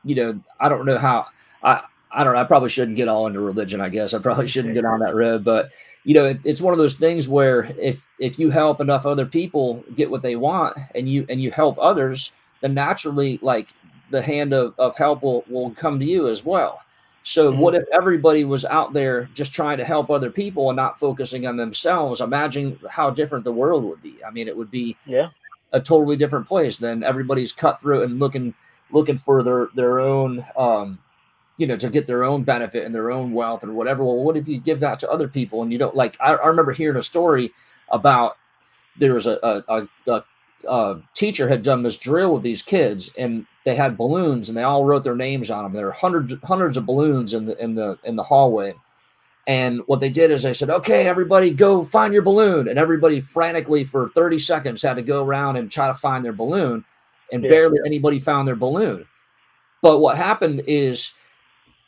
you 0.05 0.14
know, 0.14 0.40
I 0.61 0.68
don't 0.68 0.87
know 0.87 0.99
how 0.99 1.27
I 1.62 1.83
I 2.11 2.25
don't 2.25 2.35
know. 2.35 2.40
I 2.40 2.44
probably 2.44 2.68
shouldn't 2.68 2.97
get 2.97 3.09
all 3.09 3.27
into 3.27 3.40
religion. 3.40 3.81
I 3.81 3.88
guess 3.88 4.14
I 4.14 4.18
probably 4.18 4.47
shouldn't 4.47 4.75
get 4.75 4.85
on 4.85 5.01
that 5.01 5.14
road, 5.14 5.44
but 5.44 5.71
you 6.05 6.14
know, 6.14 6.25
it, 6.25 6.40
it's 6.44 6.61
one 6.61 6.73
of 6.73 6.79
those 6.79 6.94
things 6.94 7.29
where 7.29 7.64
if 7.79 8.07
if 8.18 8.38
you 8.38 8.51
help 8.51 8.81
enough 8.81 9.07
other 9.07 9.27
people 9.27 9.85
get 9.94 10.11
what 10.11 10.23
they 10.23 10.37
want, 10.37 10.77
and 10.94 11.09
you 11.09 11.27
and 11.29 11.40
you 11.40 11.51
help 11.51 11.77
others, 11.79 12.33
then 12.61 12.75
naturally, 12.75 13.38
like 13.42 13.68
the 14.11 14.23
hand 14.23 14.53
of, 14.53 14.75
of 14.79 14.97
help 14.97 15.23
will 15.23 15.44
will 15.49 15.71
come 15.73 15.99
to 15.99 16.07
you 16.07 16.29
as 16.29 16.44
well. 16.44 16.81
So, 17.25 17.51
mm-hmm. 17.51 17.61
what 17.61 17.75
if 17.75 17.85
everybody 17.92 18.44
was 18.44 18.64
out 18.64 18.94
there 18.94 19.29
just 19.35 19.53
trying 19.53 19.77
to 19.79 19.85
help 19.85 20.09
other 20.09 20.31
people 20.31 20.71
and 20.71 20.77
not 20.77 20.99
focusing 20.99 21.47
on 21.47 21.57
themselves? 21.59 22.23
Imagine 22.23 22.79
how 22.88 23.11
different 23.11 23.44
the 23.44 23.53
world 23.53 23.85
would 23.85 24.03
be. 24.03 24.16
I 24.27 24.31
mean, 24.31 24.49
it 24.49 24.57
would 24.57 24.71
be 24.71 24.97
yeah 25.05 25.29
a 25.72 25.81
totally 25.81 26.16
different 26.16 26.46
place 26.46 26.76
than 26.76 27.02
everybody's 27.02 27.52
cut 27.52 27.81
through 27.81 28.02
and 28.02 28.18
looking 28.18 28.54
looking 28.90 29.18
for 29.18 29.42
their 29.42 29.68
their 29.74 30.00
own 30.00 30.44
um, 30.57 30.98
you 31.57 31.66
know 31.66 31.76
to 31.76 31.90
get 31.90 32.07
their 32.07 32.24
own 32.24 32.42
benefit 32.42 32.85
and 32.85 32.94
their 32.94 33.11
own 33.11 33.33
wealth 33.33 33.64
or 33.64 33.72
whatever. 33.72 34.04
Well, 34.04 34.16
what 34.24 34.37
if 34.37 34.48
you 34.48 34.59
give 34.59 34.81
that 34.81 34.98
to 35.00 35.11
other 35.11 35.28
people 35.28 35.62
and 35.62 35.72
you 35.72 35.78
don't 35.78 35.96
like? 35.96 36.16
I, 36.20 36.35
I 36.35 36.46
remember 36.46 36.72
hearing 36.72 36.98
a 36.98 37.02
story 37.02 37.52
about 37.90 38.37
there 38.98 39.14
was 39.14 39.26
a, 39.26 39.38
a, 39.68 39.88
a, 40.07 40.24
a 40.68 41.00
teacher 41.14 41.48
had 41.48 41.62
done 41.62 41.83
this 41.83 41.98
drill 41.98 42.35
with 42.35 42.42
these 42.42 42.62
kids 42.62 43.12
and 43.16 43.46
they 43.64 43.76
had 43.76 43.96
balloons 43.96 44.48
and 44.48 44.57
they 44.57 44.62
all 44.62 44.85
wrote 44.85 45.04
their 45.04 45.14
names 45.16 45.50
on 45.50 45.64
them. 45.64 45.72
There 45.72 45.88
are 45.88 45.92
hundreds 45.92 46.35
hundreds 46.42 46.76
of 46.76 46.87
balloons 46.87 47.35
in 47.35 47.46
the 47.46 47.62
in 47.62 47.74
the 47.74 47.98
in 48.04 48.16
the 48.16 48.24
hallway. 48.24 48.74
And 49.48 49.80
what 49.87 50.00
they 50.00 50.11
did 50.11 50.30
is 50.30 50.42
they 50.42 50.52
said, 50.52 50.68
"Okay, 50.68 51.08
everybody, 51.08 51.50
go 51.50 51.82
find 51.82 52.12
your 52.12 52.22
balloon." 52.22 52.68
And 52.68 52.78
everybody 52.78 53.22
frantically 53.22 53.82
for 53.82 54.11
30 54.11 54.38
seconds 54.38 54.82
had 54.82 54.96
to 54.96 55.02
go 55.02 55.24
around 55.24 55.56
and 55.56 55.72
try 55.72 55.87
to 55.87 55.94
find 55.94 56.22
their 56.22 56.34
balloon, 56.34 56.84
and 57.32 57.42
yeah. 57.42 57.48
barely 57.48 57.78
anybody 57.87 58.18
found 58.18 58.46
their 58.46 58.54
balloon. 58.54 59.06
But 59.80 60.00
what 60.00 60.18
happened 60.18 60.64
is 60.66 61.14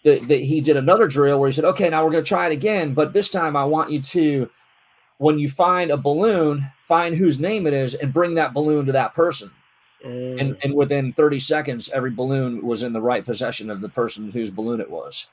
that, 0.05 0.27
that 0.29 0.41
he 0.41 0.63
did 0.63 0.79
another 0.79 1.07
drill 1.07 1.39
where 1.39 1.51
he 1.51 1.55
said, 1.55 1.67
"Okay, 1.67 1.91
now 1.91 2.03
we're 2.03 2.13
going 2.13 2.25
to 2.25 2.29
try 2.29 2.47
it 2.47 2.53
again, 2.53 2.95
but 2.95 3.13
this 3.13 3.29
time 3.29 3.55
I 3.57 3.65
want 3.65 3.91
you 3.91 4.01
to, 4.01 4.51
when 5.19 5.39
you 5.39 5.51
find 5.51 5.91
a 5.91 5.99
balloon, 5.99 6.67
find 6.89 7.15
whose 7.15 7.39
name 7.39 7.67
it 7.67 7.75
is 7.75 7.95
and 7.95 8.11
bring 8.11 8.37
that 8.37 8.55
balloon 8.55 8.87
to 8.87 8.93
that 8.93 9.13
person." 9.13 9.51
Mm. 10.03 10.41
And, 10.41 10.57
and 10.63 10.75
within 10.75 11.13
30 11.13 11.39
seconds, 11.39 11.91
every 11.91 12.11
balloon 12.11 12.65
was 12.65 12.83
in 12.83 12.95
the 12.95 13.03
right 13.03 13.23
possession 13.23 13.69
of 13.69 13.83
the 13.83 13.91
person 13.91 14.31
whose 14.31 14.51
balloon 14.51 14.81
it 14.81 14.91
was 14.91 15.29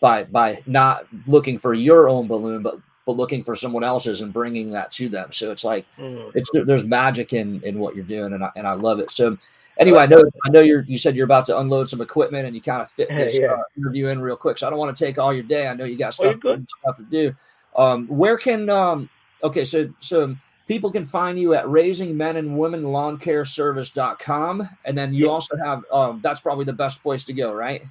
by 0.00 0.24
by 0.24 0.62
not 0.66 1.06
looking 1.26 1.58
for 1.58 1.74
your 1.74 2.08
own 2.08 2.26
balloon, 2.26 2.62
but 2.62 2.78
but 3.06 3.16
looking 3.16 3.44
for 3.44 3.54
someone 3.54 3.84
else's 3.84 4.20
and 4.20 4.32
bringing 4.32 4.72
that 4.72 4.90
to 4.92 5.08
them. 5.08 5.30
So 5.30 5.52
it's 5.52 5.64
like 5.64 5.86
mm. 5.98 6.30
it's 6.34 6.50
there's 6.52 6.84
magic 6.84 7.32
in 7.32 7.62
in 7.62 7.78
what 7.78 7.94
you're 7.94 8.04
doing, 8.04 8.32
and 8.32 8.44
I, 8.44 8.50
and 8.56 8.66
I 8.66 8.74
love 8.74 8.98
it. 8.98 9.10
So 9.10 9.38
anyway, 9.78 10.00
I 10.00 10.06
know 10.06 10.24
I 10.44 10.48
know 10.50 10.60
you're 10.60 10.82
you 10.82 10.98
said 10.98 11.16
you're 11.16 11.24
about 11.24 11.46
to 11.46 11.58
unload 11.58 11.88
some 11.88 12.00
equipment, 12.00 12.46
and 12.46 12.54
you 12.54 12.60
kind 12.60 12.82
of 12.82 12.90
fit 12.90 13.08
this 13.08 13.38
yeah. 13.38 13.52
uh, 13.52 13.62
interview 13.76 14.08
in 14.08 14.20
real 14.20 14.36
quick. 14.36 14.58
So 14.58 14.66
I 14.66 14.70
don't 14.70 14.78
want 14.78 14.94
to 14.94 15.04
take 15.04 15.18
all 15.18 15.32
your 15.32 15.44
day. 15.44 15.68
I 15.68 15.74
know 15.74 15.84
you 15.84 15.96
got 15.96 16.14
stuff, 16.14 16.36
oh, 16.44 16.58
stuff 16.80 16.96
to 16.96 17.04
do. 17.04 17.34
Um, 17.76 18.06
where 18.08 18.36
can 18.36 18.68
um, 18.68 19.08
okay, 19.42 19.64
so 19.64 19.88
so 20.00 20.36
people 20.66 20.90
can 20.90 21.04
find 21.04 21.38
you 21.38 21.54
at 21.54 21.68
raising 21.68 22.16
men 22.16 22.36
and 22.36 22.58
women 22.58 22.82
lawn 22.84 23.18
care 23.18 23.44
service.com 23.44 24.68
and 24.84 24.98
then 24.98 25.14
you 25.14 25.26
yeah. 25.26 25.30
also 25.30 25.56
have 25.56 25.84
um, 25.92 26.20
that's 26.22 26.40
probably 26.40 26.64
the 26.64 26.72
best 26.72 27.02
place 27.02 27.22
to 27.24 27.32
go 27.32 27.52
right 27.52 27.84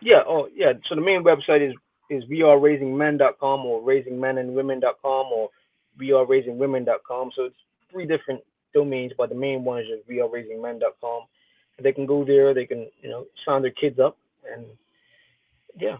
yeah 0.00 0.22
oh 0.26 0.48
yeah. 0.54 0.72
So 0.88 0.94
the 0.94 1.00
main 1.00 1.22
website 1.22 1.68
is 1.68 1.74
is 2.08 2.24
weareraisingmen.com 2.30 3.66
or 3.66 3.80
raisingmenandwomen.com 3.82 5.26
or 5.32 5.50
weareraisingwomen.com 6.00 7.30
so 7.34 7.44
it's 7.44 7.56
three 7.90 8.06
different 8.06 8.40
domains 8.74 9.12
but 9.16 9.28
the 9.28 9.34
main 9.34 9.64
one 9.64 9.80
is 9.80 9.86
just 9.88 10.08
weareraisingmen.com 10.08 11.22
they 11.82 11.92
can 11.92 12.06
go 12.06 12.24
there 12.24 12.54
they 12.54 12.66
can 12.66 12.86
you 13.02 13.08
know 13.08 13.26
sign 13.44 13.62
their 13.62 13.70
kids 13.70 13.98
up 13.98 14.16
and 14.52 14.64
yeah. 15.78 15.98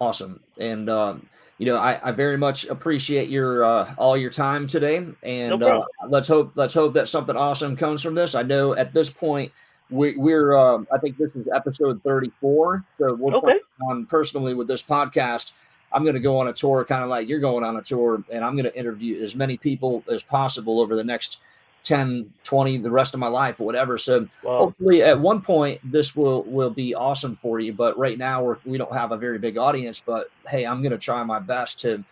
Awesome. 0.00 0.40
And 0.58 0.88
um 0.88 1.28
you 1.60 1.66
know, 1.66 1.76
I, 1.76 2.08
I 2.08 2.12
very 2.12 2.38
much 2.38 2.64
appreciate 2.68 3.28
your 3.28 3.62
uh, 3.62 3.94
all 3.98 4.16
your 4.16 4.30
time 4.30 4.66
today, 4.66 5.06
and 5.22 5.60
no 5.60 5.82
uh, 5.82 5.84
let's 6.08 6.26
hope 6.26 6.52
let's 6.54 6.72
hope 6.72 6.94
that 6.94 7.06
something 7.06 7.36
awesome 7.36 7.76
comes 7.76 8.02
from 8.02 8.14
this. 8.14 8.34
I 8.34 8.42
know 8.42 8.72
at 8.74 8.94
this 8.94 9.10
point 9.10 9.52
we, 9.90 10.16
we're 10.16 10.56
uh, 10.56 10.82
I 10.92 10.98
think 10.98 11.16
this 11.16 11.34
is 11.34 11.48
episode 11.54 12.02
thirty 12.02 12.30
four, 12.40 12.84
so 12.98 13.14
we're 13.14 13.34
okay. 13.34 13.60
on 13.88 14.06
personally 14.06 14.54
with 14.54 14.68
this 14.68 14.82
podcast. 14.82 15.52
I'm 15.92 16.04
going 16.04 16.14
to 16.14 16.20
go 16.20 16.38
on 16.38 16.46
a 16.46 16.52
tour, 16.52 16.84
kind 16.84 17.02
of 17.02 17.10
like 17.10 17.28
you're 17.28 17.40
going 17.40 17.64
on 17.64 17.76
a 17.76 17.82
tour, 17.82 18.22
and 18.30 18.44
I'm 18.44 18.54
going 18.54 18.64
to 18.64 18.78
interview 18.78 19.20
as 19.22 19.34
many 19.34 19.56
people 19.56 20.04
as 20.08 20.22
possible 20.22 20.80
over 20.80 20.94
the 20.94 21.02
next 21.02 21.40
10 21.84 22.32
20 22.44 22.78
the 22.78 22.90
rest 22.90 23.14
of 23.14 23.20
my 23.20 23.26
life 23.26 23.58
or 23.58 23.64
whatever 23.64 23.96
so 23.96 24.28
wow. 24.42 24.58
hopefully 24.58 25.02
at 25.02 25.18
one 25.18 25.40
point 25.40 25.80
this 25.82 26.14
will 26.14 26.42
will 26.42 26.70
be 26.70 26.94
awesome 26.94 27.36
for 27.36 27.58
you 27.58 27.72
but 27.72 27.98
right 27.98 28.18
now 28.18 28.42
we're 28.42 28.58
we 28.66 28.76
don't 28.76 28.92
have 28.92 29.12
a 29.12 29.16
very 29.16 29.38
big 29.38 29.56
audience 29.56 29.98
but 29.98 30.28
hey 30.46 30.66
i'm 30.66 30.82
going 30.82 30.92
to 30.92 30.98
try 30.98 31.22
my 31.24 31.38
best 31.38 31.80
to 31.80 32.04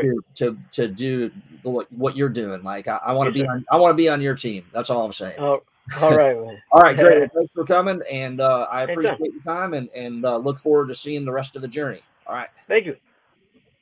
to, 0.00 0.22
to 0.34 0.58
to 0.72 0.88
do 0.88 1.30
what 1.62 1.90
what 1.92 2.16
you're 2.16 2.28
doing 2.28 2.62
like 2.62 2.86
i, 2.86 2.98
I 3.06 3.12
want 3.12 3.28
to 3.28 3.32
be 3.32 3.46
on 3.46 3.64
i 3.70 3.76
want 3.76 3.92
to 3.92 3.96
be 3.96 4.10
on 4.10 4.20
your 4.20 4.34
team 4.34 4.64
that's 4.72 4.90
all 4.90 5.06
i'm 5.06 5.12
saying 5.12 5.36
oh, 5.38 5.62
all 6.00 6.16
right 6.16 6.36
man. 6.36 6.62
all 6.72 6.80
right 6.80 6.96
great. 6.96 7.30
Thanks 7.34 7.52
for 7.54 7.64
coming 7.64 8.00
and 8.10 8.40
uh, 8.40 8.66
i 8.70 8.82
appreciate 8.82 9.18
your 9.20 9.42
time 9.44 9.74
and 9.74 9.88
and 9.94 10.24
uh, 10.24 10.36
look 10.36 10.58
forward 10.58 10.88
to 10.88 10.94
seeing 10.94 11.24
the 11.24 11.32
rest 11.32 11.56
of 11.56 11.62
the 11.62 11.68
journey. 11.68 12.00
All 12.26 12.34
right. 12.34 12.48
Thank 12.68 12.86
you 12.86 12.96